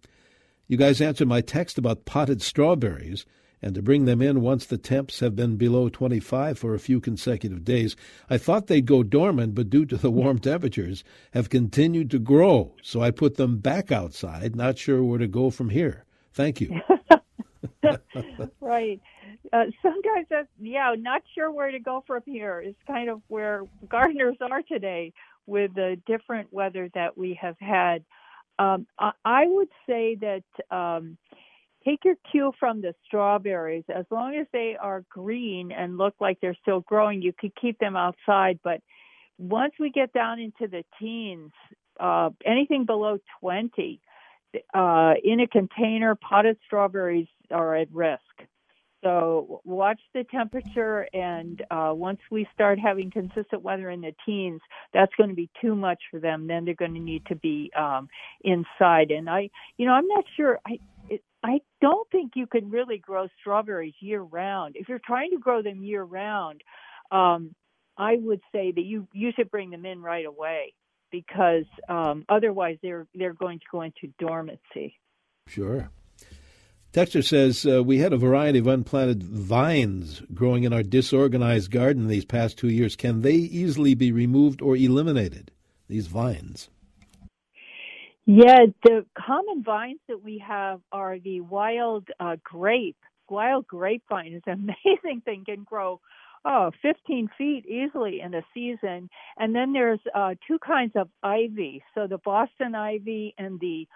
you 0.68 0.76
guys 0.76 1.00
answered 1.00 1.26
my 1.26 1.40
text 1.40 1.76
about 1.76 2.04
potted 2.04 2.40
strawberries 2.40 3.26
and 3.62 3.74
to 3.76 3.82
bring 3.82 4.04
them 4.04 4.20
in 4.20 4.40
once 4.40 4.66
the 4.66 4.76
temps 4.76 5.20
have 5.20 5.36
been 5.36 5.56
below 5.56 5.88
25 5.88 6.58
for 6.58 6.74
a 6.74 6.80
few 6.80 7.00
consecutive 7.00 7.64
days. 7.64 7.94
I 8.28 8.36
thought 8.36 8.66
they'd 8.66 8.84
go 8.84 9.02
dormant, 9.02 9.54
but 9.54 9.70
due 9.70 9.86
to 9.86 9.96
the 9.96 10.10
warm 10.10 10.40
temperatures, 10.40 11.04
have 11.32 11.48
continued 11.48 12.10
to 12.10 12.18
grow. 12.18 12.74
So 12.82 13.00
I 13.00 13.12
put 13.12 13.36
them 13.36 13.58
back 13.58 13.92
outside, 13.92 14.56
not 14.56 14.78
sure 14.78 15.02
where 15.04 15.18
to 15.18 15.28
go 15.28 15.50
from 15.50 15.70
here. 15.70 16.04
Thank 16.34 16.60
you. 16.60 16.80
right. 18.60 19.00
Uh, 19.52 19.64
sometimes 19.82 20.26
that's 20.30 20.48
yeah, 20.60 20.94
not 20.98 21.22
sure 21.34 21.50
where 21.50 21.70
to 21.70 21.78
go 21.78 22.02
from 22.06 22.22
here 22.26 22.60
is 22.60 22.74
kind 22.86 23.08
of 23.08 23.22
where 23.28 23.62
gardeners 23.88 24.36
are 24.40 24.62
today 24.62 25.12
with 25.46 25.74
the 25.74 26.00
different 26.06 26.52
weather 26.52 26.88
that 26.94 27.16
we 27.16 27.38
have 27.40 27.56
had. 27.60 28.04
Um, 28.58 28.86
I, 28.98 29.12
I 29.24 29.46
would 29.46 29.68
say 29.86 30.16
that 30.20 30.44
um, 30.74 31.16
take 31.84 32.04
your 32.04 32.16
cue 32.30 32.52
from 32.58 32.80
the 32.80 32.94
strawberries. 33.06 33.84
As 33.94 34.04
long 34.10 34.36
as 34.36 34.46
they 34.52 34.76
are 34.80 35.04
green 35.10 35.72
and 35.72 35.98
look 35.98 36.14
like 36.20 36.38
they're 36.40 36.56
still 36.62 36.80
growing, 36.80 37.22
you 37.22 37.32
could 37.38 37.52
keep 37.60 37.78
them 37.78 37.96
outside. 37.96 38.58
But 38.62 38.80
once 39.38 39.74
we 39.78 39.90
get 39.90 40.12
down 40.12 40.40
into 40.40 40.68
the 40.68 40.84
teens, 40.98 41.52
uh, 41.98 42.30
anything 42.44 42.84
below 42.84 43.18
20, 43.40 44.00
uh, 44.74 45.14
in 45.24 45.40
a 45.40 45.46
container, 45.46 46.14
potted 46.14 46.58
strawberries 46.66 47.28
are 47.50 47.74
at 47.76 47.88
risk. 47.92 48.20
So 49.02 49.60
watch 49.64 50.00
the 50.14 50.22
temperature, 50.24 51.08
and 51.12 51.60
uh, 51.72 51.92
once 51.92 52.20
we 52.30 52.46
start 52.54 52.78
having 52.78 53.10
consistent 53.10 53.62
weather 53.62 53.90
in 53.90 54.00
the 54.00 54.14
teens, 54.24 54.60
that's 54.94 55.12
going 55.16 55.28
to 55.30 55.34
be 55.34 55.50
too 55.60 55.74
much 55.74 55.98
for 56.08 56.20
them. 56.20 56.46
Then 56.46 56.64
they're 56.64 56.74
going 56.74 56.94
to 56.94 57.00
need 57.00 57.26
to 57.26 57.34
be 57.34 57.72
um, 57.76 58.08
inside. 58.42 59.10
And 59.10 59.28
I, 59.28 59.50
you 59.76 59.86
know, 59.86 59.92
I'm 59.92 60.06
not 60.06 60.24
sure. 60.36 60.60
I 60.64 60.78
I 61.42 61.60
don't 61.80 62.08
think 62.10 62.32
you 62.36 62.46
can 62.46 62.70
really 62.70 62.98
grow 62.98 63.26
strawberries 63.40 63.94
year 64.00 64.20
round. 64.20 64.76
If 64.76 64.88
you're 64.88 65.00
trying 65.04 65.30
to 65.30 65.38
grow 65.38 65.62
them 65.62 65.82
year 65.82 66.02
round, 66.02 66.62
um, 67.10 67.54
I 67.98 68.16
would 68.16 68.40
say 68.52 68.72
that 68.72 68.82
you 68.82 69.08
you 69.12 69.32
should 69.36 69.50
bring 69.50 69.70
them 69.70 69.84
in 69.84 70.00
right 70.00 70.24
away 70.24 70.74
because 71.10 71.64
um, 71.88 72.24
otherwise 72.28 72.78
they're 72.82 73.06
they're 73.14 73.34
going 73.34 73.58
to 73.58 73.64
go 73.70 73.82
into 73.82 74.12
dormancy. 74.18 74.98
Sure. 75.48 75.90
Dexter 76.92 77.22
says 77.22 77.64
uh, 77.64 77.82
we 77.82 77.98
had 77.98 78.12
a 78.12 78.18
variety 78.18 78.58
of 78.58 78.66
unplanted 78.66 79.22
vines 79.22 80.22
growing 80.34 80.64
in 80.64 80.74
our 80.74 80.82
disorganized 80.82 81.70
garden 81.70 82.06
these 82.06 82.26
past 82.26 82.58
two 82.58 82.68
years. 82.68 82.96
Can 82.96 83.22
they 83.22 83.34
easily 83.34 83.94
be 83.94 84.12
removed 84.12 84.60
or 84.60 84.76
eliminated? 84.76 85.50
These 85.88 86.06
vines. 86.06 86.68
Yeah, 88.26 88.66
the 88.84 89.06
common 89.18 89.64
vines 89.64 90.00
that 90.08 90.22
we 90.22 90.38
have 90.46 90.80
are 90.92 91.18
the 91.18 91.40
wild 91.40 92.08
uh, 92.20 92.36
grape. 92.44 92.96
Wild 93.28 93.66
grapevine 93.66 94.34
is 94.34 94.42
an 94.46 94.70
amazing 94.86 95.22
thing; 95.22 95.44
can 95.46 95.64
grow 95.64 96.00
oh 96.44 96.70
15 96.82 97.30
feet 97.38 97.66
easily 97.66 98.20
in 98.20 98.34
a 98.34 98.42
season. 98.54 99.10
And 99.38 99.54
then 99.54 99.72
there's 99.72 100.00
uh, 100.14 100.34
two 100.46 100.58
kinds 100.60 100.92
of 100.96 101.08
ivy. 101.22 101.82
So 101.94 102.06
the 102.06 102.18
Boston 102.18 102.74
ivy 102.76 103.34
and 103.38 103.60
the 103.60 103.88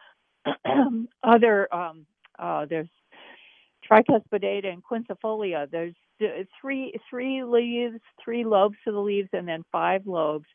other 1.23 1.73
um, 1.75 2.07
uh, 2.39 2.67
there's 2.67 2.89
tricuspidata 3.91 4.67
and 4.67 4.83
quinquefolia. 4.85 5.71
There's 5.71 5.95
three 6.61 6.95
three 7.11 7.45
leaves, 7.45 8.01
three 8.23 8.45
lobes 8.45 8.77
to 8.85 8.93
the 8.93 8.99
leaves, 8.99 9.29
and 9.33 9.47
then 9.47 9.65
five 9.73 10.07
lobes. 10.07 10.47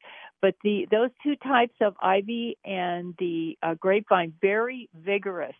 But 0.41 0.55
the 0.63 0.87
those 0.91 1.09
two 1.23 1.35
types 1.37 1.75
of 1.81 1.95
ivy 2.01 2.57
and 2.65 3.13
the 3.19 3.57
uh, 3.63 3.75
grapevine 3.75 4.33
very 4.41 4.89
vigorous. 4.93 5.55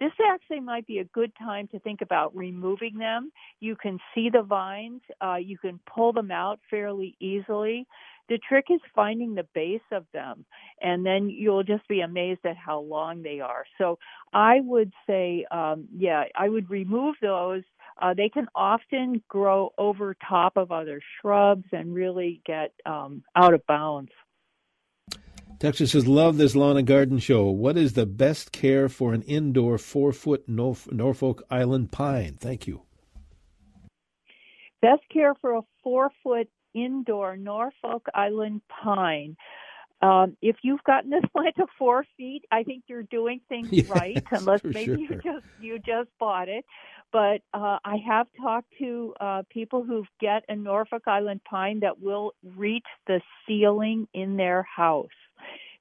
This 0.00 0.12
actually 0.32 0.60
might 0.60 0.86
be 0.86 0.98
a 0.98 1.04
good 1.04 1.32
time 1.38 1.68
to 1.68 1.78
think 1.78 2.00
about 2.02 2.34
removing 2.34 2.98
them. 2.98 3.30
You 3.60 3.76
can 3.76 3.98
see 4.14 4.30
the 4.30 4.42
vines, 4.42 5.00
uh, 5.24 5.36
you 5.36 5.58
can 5.58 5.78
pull 5.86 6.12
them 6.12 6.32
out 6.32 6.58
fairly 6.68 7.14
easily. 7.20 7.86
The 8.28 8.38
trick 8.48 8.66
is 8.70 8.80
finding 8.94 9.34
the 9.34 9.46
base 9.54 9.80
of 9.92 10.06
them, 10.12 10.44
and 10.80 11.04
then 11.04 11.28
you'll 11.28 11.64
just 11.64 11.86
be 11.88 12.00
amazed 12.00 12.40
at 12.44 12.56
how 12.56 12.80
long 12.80 13.22
they 13.22 13.40
are. 13.40 13.64
So 13.78 13.98
I 14.32 14.60
would 14.60 14.92
say, 15.06 15.44
um, 15.50 15.86
yeah, 15.96 16.24
I 16.36 16.48
would 16.48 16.70
remove 16.70 17.16
those. 17.20 17.62
Uh, 18.00 18.14
they 18.14 18.28
can 18.28 18.48
often 18.54 19.22
grow 19.28 19.72
over 19.78 20.16
top 20.28 20.56
of 20.56 20.72
other 20.72 21.00
shrubs 21.20 21.64
and 21.72 21.94
really 21.94 22.40
get 22.46 22.72
um, 22.86 23.22
out 23.36 23.54
of 23.54 23.64
bounds. 23.66 24.10
Texas 25.58 25.92
says, 25.92 26.08
Love 26.08 26.38
this 26.38 26.56
lawn 26.56 26.76
and 26.76 26.86
garden 26.86 27.18
show. 27.18 27.48
What 27.48 27.76
is 27.76 27.92
the 27.92 28.06
best 28.06 28.50
care 28.50 28.88
for 28.88 29.12
an 29.14 29.22
indoor 29.22 29.78
four 29.78 30.12
foot 30.12 30.48
Norfolk 30.48 31.44
Island 31.50 31.92
pine? 31.92 32.36
Thank 32.40 32.66
you. 32.66 32.82
Best 34.80 35.02
care 35.12 35.34
for 35.40 35.58
a 35.58 35.62
four 35.84 36.10
foot 36.24 36.48
indoor 36.74 37.36
Norfolk 37.36 38.06
Island 38.14 38.62
pine. 38.68 39.36
Um, 40.00 40.36
if 40.42 40.56
you've 40.62 40.82
gotten 40.82 41.10
this 41.10 41.22
plant 41.36 41.54
to 41.56 41.66
four 41.78 42.04
feet, 42.16 42.44
I 42.50 42.64
think 42.64 42.84
you're 42.88 43.04
doing 43.04 43.40
things 43.48 43.68
yes, 43.70 43.88
right, 43.88 44.22
unless 44.32 44.64
maybe 44.64 44.84
sure. 44.84 44.96
you 44.96 45.08
just 45.22 45.46
you 45.60 45.78
just 45.78 46.08
bought 46.18 46.48
it. 46.48 46.64
But 47.12 47.42
uh, 47.52 47.78
I 47.84 47.96
have 48.08 48.26
talked 48.40 48.72
to 48.78 49.14
uh, 49.20 49.42
people 49.50 49.84
who 49.84 50.04
get 50.20 50.44
a 50.48 50.56
Norfolk 50.56 51.02
Island 51.06 51.42
pine 51.44 51.80
that 51.80 52.00
will 52.00 52.32
reach 52.56 52.86
the 53.06 53.20
ceiling 53.46 54.08
in 54.14 54.36
their 54.36 54.62
house. 54.62 55.08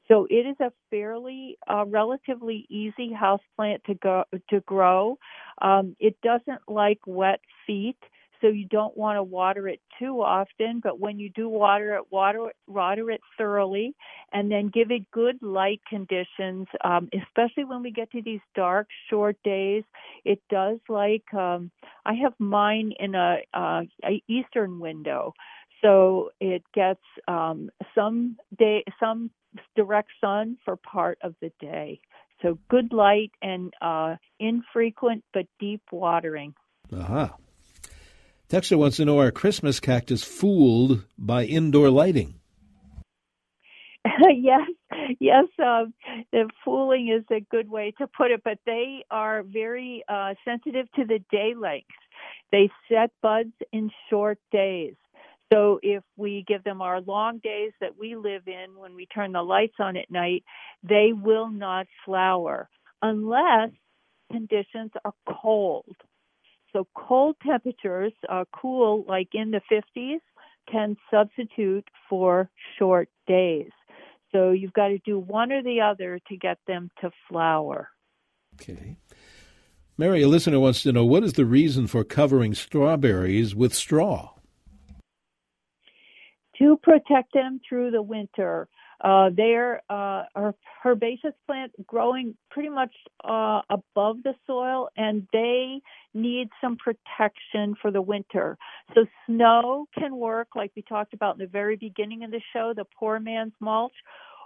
So 0.07 0.27
it 0.29 0.45
is 0.45 0.57
a 0.59 0.73
fairly 0.89 1.57
uh, 1.69 1.85
relatively 1.87 2.65
easy 2.69 3.13
house 3.13 3.39
plant 3.55 3.81
to 3.85 3.93
go 3.95 4.25
to 4.49 4.59
grow. 4.61 5.17
Um, 5.61 5.95
it 5.99 6.17
doesn't 6.21 6.61
like 6.67 6.99
wet 7.05 7.39
feet, 7.65 7.97
so 8.41 8.47
you 8.47 8.65
don't 8.67 8.95
want 8.97 9.17
to 9.17 9.23
water 9.23 9.67
it 9.67 9.79
too 9.99 10.21
often. 10.21 10.81
But 10.83 10.99
when 10.99 11.19
you 11.19 11.29
do 11.29 11.47
water 11.47 11.95
it, 11.95 12.03
water 12.11 12.51
water 12.67 13.11
it 13.11 13.21
thoroughly, 13.37 13.95
and 14.33 14.51
then 14.51 14.69
give 14.73 14.91
it 14.91 15.09
good 15.11 15.41
light 15.41 15.81
conditions. 15.87 16.67
Um, 16.83 17.09
especially 17.13 17.65
when 17.65 17.81
we 17.81 17.91
get 17.91 18.11
to 18.11 18.21
these 18.21 18.41
dark, 18.55 18.87
short 19.09 19.37
days, 19.43 19.83
it 20.25 20.41
does 20.49 20.79
like. 20.89 21.31
Um, 21.33 21.71
I 22.05 22.13
have 22.15 22.33
mine 22.39 22.93
in 22.99 23.15
a, 23.15 23.37
uh, 23.53 23.83
a 24.03 24.21
eastern 24.27 24.79
window 24.79 25.33
so 25.81 26.29
it 26.39 26.63
gets 26.73 27.01
um, 27.27 27.69
some 27.95 28.37
day 28.57 28.83
some 28.99 29.31
direct 29.75 30.09
sun 30.21 30.57
for 30.63 30.75
part 30.75 31.17
of 31.23 31.35
the 31.41 31.51
day. 31.59 31.99
So 32.41 32.57
good 32.69 32.93
light 32.93 33.31
and 33.41 33.73
uh, 33.81 34.15
infrequent 34.39 35.23
but 35.33 35.45
deep 35.59 35.81
watering. 35.91 36.53
Aha. 36.93 37.23
Uh-huh. 37.23 37.29
Texter 38.51 38.77
wants 38.77 38.97
to 38.97 39.05
know 39.05 39.17
are 39.17 39.31
Christmas 39.31 39.79
cactus 39.79 40.25
fooled 40.25 41.05
by 41.17 41.45
indoor 41.45 41.89
lighting? 41.89 42.33
yes, 44.03 44.67
yes. 45.21 45.45
Uh, 45.57 45.85
the 46.33 46.49
fooling 46.65 47.07
is 47.17 47.23
a 47.33 47.39
good 47.49 47.69
way 47.69 47.93
to 47.97 48.07
put 48.07 48.29
it, 48.29 48.41
but 48.43 48.57
they 48.65 49.05
are 49.09 49.43
very 49.43 50.03
uh, 50.09 50.33
sensitive 50.43 50.91
to 50.97 51.05
the 51.05 51.19
day 51.31 51.53
length. 51.57 51.87
They 52.51 52.69
set 52.89 53.11
buds 53.21 53.53
in 53.71 53.89
short 54.09 54.37
days. 54.51 54.95
So 55.53 55.79
if 55.81 56.03
we 56.17 56.43
give 56.45 56.65
them 56.65 56.81
our 56.81 56.99
long 56.99 57.39
days 57.41 57.71
that 57.79 57.97
we 57.97 58.17
live 58.17 58.49
in 58.49 58.77
when 58.77 58.95
we 58.95 59.05
turn 59.05 59.31
the 59.31 59.43
lights 59.43 59.75
on 59.79 59.95
at 59.95 60.11
night, 60.11 60.43
they 60.83 61.11
will 61.13 61.49
not 61.49 61.87
flower 62.03 62.67
unless 63.01 63.69
conditions 64.29 64.91
are 65.05 65.13
cold. 65.41 65.95
So 66.73 66.87
cold 66.95 67.35
temperatures, 67.45 68.13
uh, 68.29 68.45
cool 68.53 69.05
like 69.07 69.29
in 69.33 69.51
the 69.51 69.61
50s, 69.71 70.19
can 70.71 70.95
substitute 71.09 71.87
for 72.09 72.49
short 72.77 73.09
days. 73.27 73.71
So 74.31 74.51
you've 74.51 74.73
got 74.73 74.89
to 74.89 74.99
do 74.99 75.19
one 75.19 75.51
or 75.51 75.61
the 75.61 75.81
other 75.81 76.19
to 76.29 76.37
get 76.37 76.57
them 76.67 76.89
to 77.01 77.11
flower. 77.27 77.89
Okay. 78.55 78.97
Mary, 79.97 80.21
a 80.21 80.27
listener 80.27 80.59
wants 80.59 80.83
to 80.83 80.91
know 80.91 81.05
what 81.05 81.23
is 81.23 81.33
the 81.33 81.45
reason 81.45 81.87
for 81.87 82.03
covering 82.03 82.53
strawberries 82.53 83.53
with 83.53 83.73
straw? 83.73 84.31
to 86.61 86.77
protect 86.83 87.33
them 87.33 87.59
through 87.67 87.91
the 87.91 88.01
winter. 88.01 88.67
Uh, 89.03 89.29
they're 89.35 89.81
uh, 89.89 90.23
a 90.35 90.53
herbaceous 90.85 91.33
plant 91.47 91.71
growing 91.87 92.35
pretty 92.51 92.69
much 92.69 92.93
uh, 93.23 93.61
above 93.69 94.17
the 94.23 94.33
soil, 94.45 94.89
and 94.95 95.27
they 95.33 95.81
need 96.13 96.49
some 96.61 96.77
protection 96.77 97.75
for 97.81 97.91
the 97.91 98.01
winter. 98.01 98.57
So 98.93 99.05
snow 99.25 99.87
can 99.97 100.15
work, 100.15 100.49
like 100.55 100.71
we 100.75 100.83
talked 100.83 101.13
about 101.13 101.35
in 101.35 101.39
the 101.39 101.47
very 101.47 101.75
beginning 101.75 102.23
of 102.23 102.31
the 102.31 102.41
show, 102.53 102.73
the 102.75 102.85
poor 102.97 103.19
man's 103.19 103.53
mulch, 103.59 103.93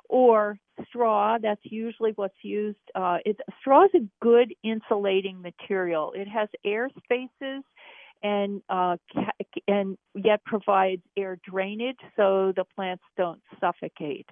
or 0.07 0.57
straw. 0.87 1.37
That's 1.41 1.61
usually 1.63 2.12
what's 2.15 2.35
used. 2.41 2.77
Uh, 2.93 3.17
it, 3.25 3.37
straw 3.60 3.85
is 3.85 3.91
a 3.95 4.08
good 4.21 4.53
insulating 4.63 5.41
material. 5.41 6.13
It 6.15 6.27
has 6.27 6.47
air 6.63 6.89
spaces 7.03 7.63
and 8.23 8.61
uh, 8.69 8.97
and 9.67 9.97
yet 10.13 10.43
provides 10.45 11.01
air 11.17 11.37
drainage 11.49 11.99
so 12.15 12.53
the 12.55 12.65
plants 12.75 13.03
don't 13.17 13.41
suffocate. 13.59 14.27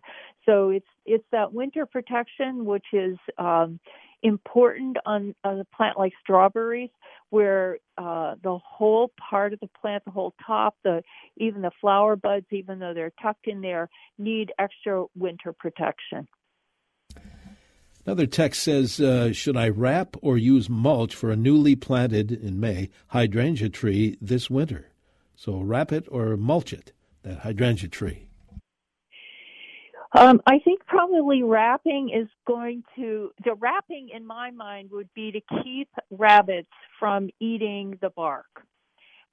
So 0.45 0.69
it's 0.69 0.88
it's 1.05 1.25
that 1.31 1.53
winter 1.53 1.86
protection 1.86 2.65
which 2.65 2.86
is 2.93 3.17
um, 3.38 3.79
important 4.23 4.97
on, 5.05 5.36
on 5.43 5.59
a 5.59 5.65
plant 5.75 5.97
like 5.97 6.13
strawberries, 6.21 6.89
where 7.29 7.77
uh, 7.97 8.36
the 8.41 8.57
whole 8.57 9.11
part 9.29 9.53
of 9.53 9.59
the 9.59 9.69
plant, 9.79 10.03
the 10.05 10.11
whole 10.11 10.34
top, 10.45 10.75
the 10.84 11.03
even 11.38 11.61
the 11.61 11.71
flower 11.81 12.15
buds, 12.15 12.45
even 12.51 12.79
though 12.79 12.93
they're 12.93 13.13
tucked 13.21 13.47
in 13.47 13.61
there, 13.61 13.89
need 14.17 14.51
extra 14.57 15.05
winter 15.15 15.53
protection. 15.53 16.27
Another 18.06 18.26
text 18.26 18.64
says, 18.64 18.99
uh, 18.99 19.32
should 19.32 19.56
I 19.56 19.70
wrap 19.70 20.18
or 20.22 20.38
use 20.38 20.70
mulch 20.70 21.16
for 21.16 21.32
a 21.32 21.38
newly 21.38 21.76
planted 21.76 22.32
in 22.32 22.60
May 22.60 22.89
hydrangea 23.08 23.70
tree 23.70 24.18
this 24.20 24.49
winter? 24.49 24.89
So 25.36 25.60
wrap 25.60 25.91
it 25.91 26.06
or 26.10 26.36
mulch 26.36 26.74
it, 26.74 26.91
that 27.24 27.39
hydrangea 27.39 27.89
tree. 27.89 28.28
Um, 30.16 30.41
I 30.45 30.60
think 30.60 30.86
probably 30.86 31.41
wrapping 31.41 32.12
is 32.14 32.28
going 32.45 32.84
to, 32.97 33.32
the 33.43 33.56
wrapping 33.56 34.10
in 34.14 34.28
my 34.28 34.51
mind 34.51 34.91
would 34.91 35.10
be 35.16 35.32
to 35.32 35.64
keep 35.64 35.89
rabbits 36.12 36.70
from 36.99 37.30
eating 37.39 37.97
the 38.01 38.10
bark. 38.10 38.66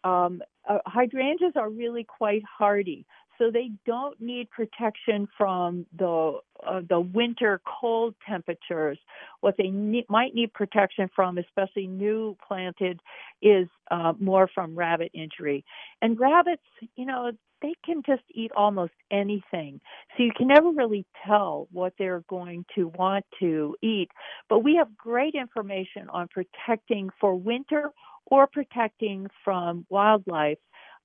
Um, 0.04 0.40
uh, 0.66 0.78
hydrangeas 0.86 1.52
are 1.56 1.68
really 1.68 2.04
quite 2.04 2.42
hardy, 2.58 3.04
so 3.36 3.50
they 3.50 3.72
don't 3.84 4.18
need 4.20 4.48
protection 4.50 5.28
from 5.36 5.84
the 5.98 6.38
uh, 6.66 6.80
the 6.88 7.00
winter 7.00 7.60
cold 7.64 8.14
temperatures. 8.28 8.98
What 9.40 9.56
they 9.56 9.68
ne- 9.68 10.06
might 10.08 10.34
need 10.34 10.52
protection 10.52 11.08
from, 11.14 11.38
especially 11.38 11.86
new 11.86 12.36
planted, 12.46 13.00
is 13.42 13.68
uh, 13.90 14.12
more 14.18 14.48
from 14.54 14.76
rabbit 14.76 15.10
injury. 15.14 15.64
And 16.02 16.18
rabbits, 16.18 16.62
you 16.96 17.06
know, 17.06 17.32
they 17.62 17.74
can 17.84 18.02
just 18.06 18.22
eat 18.30 18.50
almost 18.56 18.92
anything. 19.10 19.80
So 20.16 20.22
you 20.22 20.32
can 20.36 20.48
never 20.48 20.70
really 20.70 21.06
tell 21.26 21.68
what 21.72 21.92
they're 21.98 22.24
going 22.28 22.64
to 22.74 22.88
want 22.88 23.24
to 23.40 23.76
eat. 23.82 24.10
But 24.48 24.60
we 24.60 24.76
have 24.76 24.96
great 24.96 25.34
information 25.34 26.08
on 26.10 26.28
protecting 26.28 27.10
for 27.20 27.34
winter 27.34 27.92
or 28.26 28.46
protecting 28.46 29.26
from 29.44 29.84
wildlife 29.90 30.58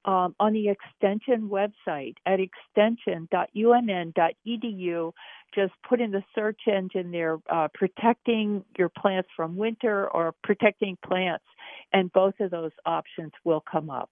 um, 0.05 0.35
on 0.39 0.53
the 0.53 0.69
extension 0.69 1.49
website 1.49 2.15
at 2.25 2.39
extension.umn.edu. 2.39 5.11
Just 5.55 5.73
put 5.87 6.01
in 6.01 6.11
the 6.11 6.23
search 6.35 6.59
engine 6.67 7.11
there, 7.11 7.39
uh, 7.49 7.69
protecting 7.73 8.63
your 8.77 8.89
plants 8.89 9.29
from 9.35 9.55
winter 9.55 10.09
or 10.09 10.33
protecting 10.43 10.97
plants, 11.05 11.45
and 11.93 12.11
both 12.11 12.33
of 12.39 12.51
those 12.51 12.71
options 12.85 13.31
will 13.43 13.63
come 13.71 13.89
up. 13.89 14.09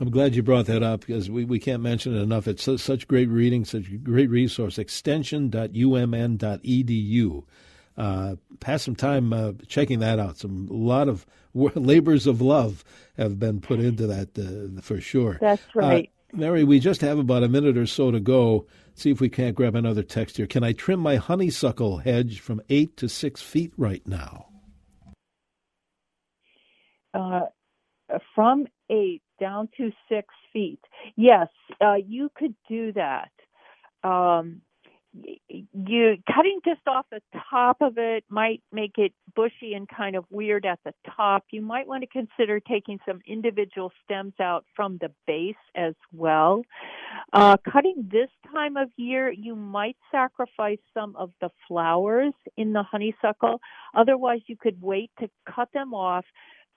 I'm 0.00 0.10
glad 0.10 0.34
you 0.34 0.42
brought 0.42 0.66
that 0.66 0.82
up 0.82 1.06
because 1.06 1.30
we, 1.30 1.44
we 1.44 1.60
can't 1.60 1.82
mention 1.82 2.16
it 2.16 2.20
enough. 2.20 2.48
It's 2.48 2.64
so, 2.64 2.76
such 2.76 3.06
great 3.06 3.28
reading, 3.28 3.64
such 3.64 3.86
a 3.88 3.96
great 3.96 4.28
resource. 4.28 4.76
Extension.umn.edu. 4.78 7.44
Uh, 7.96 8.34
pass 8.58 8.82
some 8.82 8.96
time 8.96 9.32
uh, 9.32 9.52
checking 9.68 10.00
that 10.00 10.18
out. 10.18 10.38
Some 10.38 10.66
a 10.68 10.74
lot 10.74 11.08
of 11.08 11.24
labors 11.54 12.26
of 12.26 12.40
love 12.40 12.82
have 13.16 13.38
been 13.38 13.60
put 13.60 13.78
into 13.78 14.08
that 14.08 14.36
uh, 14.36 14.80
for 14.80 15.00
sure. 15.00 15.38
That's 15.40 15.62
uh, 15.76 15.80
right. 15.80 16.10
Mary, 16.32 16.64
we 16.64 16.80
just 16.80 17.00
have 17.00 17.20
about 17.20 17.44
a 17.44 17.48
minute 17.48 17.78
or 17.78 17.86
so 17.86 18.10
to 18.10 18.18
go. 18.18 18.66
See 18.94 19.10
if 19.10 19.20
we 19.20 19.28
can't 19.28 19.56
grab 19.56 19.74
another 19.74 20.02
text 20.02 20.36
here. 20.36 20.46
Can 20.46 20.62
I 20.62 20.72
trim 20.72 21.00
my 21.00 21.16
honeysuckle 21.16 21.98
hedge 21.98 22.40
from 22.40 22.60
eight 22.68 22.96
to 22.98 23.08
six 23.08 23.42
feet 23.42 23.72
right 23.76 24.06
now? 24.06 24.46
Uh, 27.12 27.42
from 28.34 28.66
eight 28.90 29.22
down 29.40 29.68
to 29.76 29.90
six 30.08 30.28
feet. 30.52 30.80
Yes, 31.16 31.48
uh, 31.80 31.94
you 31.94 32.30
could 32.36 32.54
do 32.68 32.92
that. 32.92 33.30
Um, 34.02 34.60
you 35.48 36.16
cutting 36.34 36.60
just 36.64 36.80
off 36.86 37.06
the 37.10 37.20
top 37.50 37.76
of 37.80 37.98
it 37.98 38.24
might 38.28 38.62
make 38.72 38.98
it 38.98 39.12
bushy 39.36 39.74
and 39.74 39.88
kind 39.88 40.16
of 40.16 40.24
weird 40.30 40.66
at 40.66 40.80
the 40.84 40.92
top. 41.16 41.44
You 41.50 41.62
might 41.62 41.86
want 41.86 42.02
to 42.02 42.08
consider 42.08 42.58
taking 42.60 42.98
some 43.06 43.20
individual 43.26 43.92
stems 44.04 44.34
out 44.40 44.64
from 44.74 44.98
the 45.00 45.10
base 45.26 45.54
as 45.76 45.94
well. 46.12 46.62
Uh, 47.32 47.56
cutting 47.70 48.08
this 48.10 48.28
time 48.52 48.76
of 48.76 48.88
year, 48.96 49.30
you 49.30 49.54
might 49.54 49.96
sacrifice 50.10 50.78
some 50.92 51.14
of 51.16 51.30
the 51.40 51.50
flowers 51.68 52.32
in 52.56 52.72
the 52.72 52.82
honeysuckle. 52.82 53.60
Otherwise, 53.94 54.40
you 54.46 54.56
could 54.56 54.80
wait 54.82 55.10
to 55.20 55.28
cut 55.48 55.68
them 55.72 55.94
off 55.94 56.24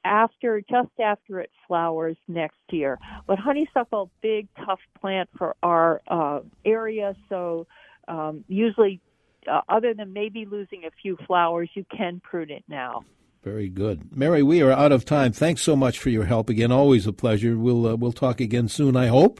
after 0.06 0.62
just 0.70 0.92
after 1.04 1.40
it 1.40 1.50
flowers 1.68 2.18
next 2.28 2.60
year. 2.70 3.00
But 3.26 3.40
honeysuckle, 3.40 4.12
big 4.22 4.48
tough 4.64 4.80
plant 5.02 5.30
for 5.38 5.56
our 5.64 6.02
uh, 6.08 6.42
area, 6.66 7.16
so 7.30 7.66
um, 8.08 8.44
usually, 8.48 9.02
uh, 9.52 9.62
other 9.70 9.94
than 9.94 10.14
maybe 10.14 10.46
losing 10.46 10.86
a 10.86 10.92
few 11.02 11.18
flowers, 11.28 11.70
you 11.74 11.86
can 11.96 12.20
prune 12.20 12.50
it 12.50 12.64
now. 12.68 13.04
Very 13.44 13.70
good, 13.70 14.16
Mary. 14.16 14.44
We 14.44 14.62
are 14.62 14.72
out 14.72 14.92
of 14.92 15.06
time. 15.06 15.32
Thanks 15.32 15.62
so 15.62 15.76
much 15.76 16.00
for 16.00 16.10
your 16.10 16.26
help 16.26 16.50
again. 16.50 16.72
Always 16.72 17.08
a 17.08 17.14
pleasure. 17.14 17.58
We'll 17.58 17.88
uh, 17.88 17.96
we'll 17.96 18.12
talk 18.12 18.42
again 18.42 18.68
soon. 18.68 18.96
I 18.96 19.08
hope. 19.08 19.40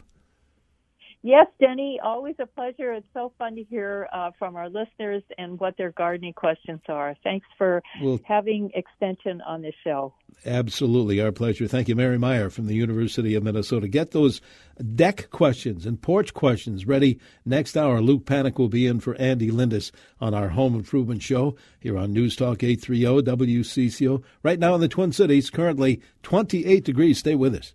Yes, 1.22 1.48
Denny, 1.58 1.98
always 2.02 2.36
a 2.38 2.46
pleasure. 2.46 2.92
It's 2.92 3.06
so 3.12 3.32
fun 3.38 3.56
to 3.56 3.64
hear 3.64 4.08
uh, 4.12 4.30
from 4.38 4.54
our 4.54 4.68
listeners 4.68 5.22
and 5.36 5.58
what 5.58 5.76
their 5.76 5.90
gardening 5.90 6.32
questions 6.32 6.80
are. 6.88 7.16
Thanks 7.24 7.46
for 7.56 7.82
well, 8.00 8.20
having 8.24 8.70
Extension 8.74 9.40
on 9.40 9.62
the 9.62 9.72
show. 9.82 10.14
Absolutely, 10.46 11.20
our 11.20 11.32
pleasure. 11.32 11.66
Thank 11.66 11.88
you, 11.88 11.96
Mary 11.96 12.18
Meyer 12.18 12.50
from 12.50 12.66
the 12.66 12.74
University 12.74 13.34
of 13.34 13.42
Minnesota. 13.42 13.88
Get 13.88 14.12
those 14.12 14.40
deck 14.94 15.28
questions 15.30 15.86
and 15.86 16.00
porch 16.00 16.34
questions 16.34 16.86
ready 16.86 17.18
next 17.44 17.76
hour. 17.76 18.00
Luke 18.00 18.24
Panic 18.24 18.56
will 18.56 18.68
be 18.68 18.86
in 18.86 19.00
for 19.00 19.16
Andy 19.16 19.50
Lindus 19.50 19.90
on 20.20 20.34
our 20.34 20.50
home 20.50 20.76
improvement 20.76 21.22
show 21.22 21.56
here 21.80 21.98
on 21.98 22.12
News 22.12 22.36
Talk 22.36 22.62
830 22.62 23.22
WCCO. 23.28 24.22
Right 24.44 24.60
now 24.60 24.76
in 24.76 24.80
the 24.80 24.88
Twin 24.88 25.10
Cities, 25.10 25.50
currently 25.50 26.00
28 26.22 26.84
degrees. 26.84 27.18
Stay 27.18 27.34
with 27.34 27.56
us. 27.56 27.74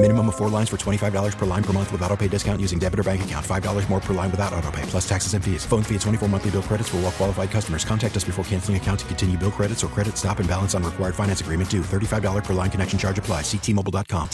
Minimum 0.00 0.28
of 0.30 0.36
four 0.36 0.48
lines 0.48 0.70
for 0.70 0.78
$25 0.78 1.36
per 1.36 1.44
line 1.44 1.62
per 1.62 1.74
month 1.74 1.92
with 1.92 2.00
auto 2.00 2.16
pay 2.16 2.26
discount 2.26 2.58
using 2.58 2.78
debit 2.78 2.98
or 2.98 3.02
bank 3.02 3.22
account. 3.22 3.44
$5 3.44 3.90
more 3.90 4.00
per 4.00 4.14
line 4.14 4.30
without 4.30 4.54
auto 4.54 4.70
pay, 4.70 4.80
plus 4.82 5.06
taxes 5.06 5.34
and 5.34 5.44
fees. 5.44 5.66
Phone 5.66 5.82
fee 5.82 5.94
at 5.94 6.00
24 6.00 6.26
monthly 6.26 6.52
bill 6.52 6.62
credits 6.62 6.88
for 6.88 6.96
all 6.96 7.02
well 7.02 7.12
qualified 7.12 7.50
customers. 7.50 7.84
Contact 7.84 8.16
us 8.16 8.24
before 8.24 8.42
canceling 8.46 8.78
account 8.78 9.00
to 9.00 9.06
continue 9.06 9.36
bill 9.36 9.50
credits 9.50 9.84
or 9.84 9.88
credit 9.88 10.16
stop 10.16 10.38
and 10.38 10.48
balance 10.48 10.74
on 10.74 10.82
required 10.82 11.14
finance 11.14 11.42
agreement 11.42 11.68
due. 11.68 11.82
$35 11.82 12.44
per 12.44 12.54
line 12.54 12.70
connection 12.70 12.98
charge 12.98 13.18
apply. 13.18 13.42
Ctmobile.com. 13.42 14.30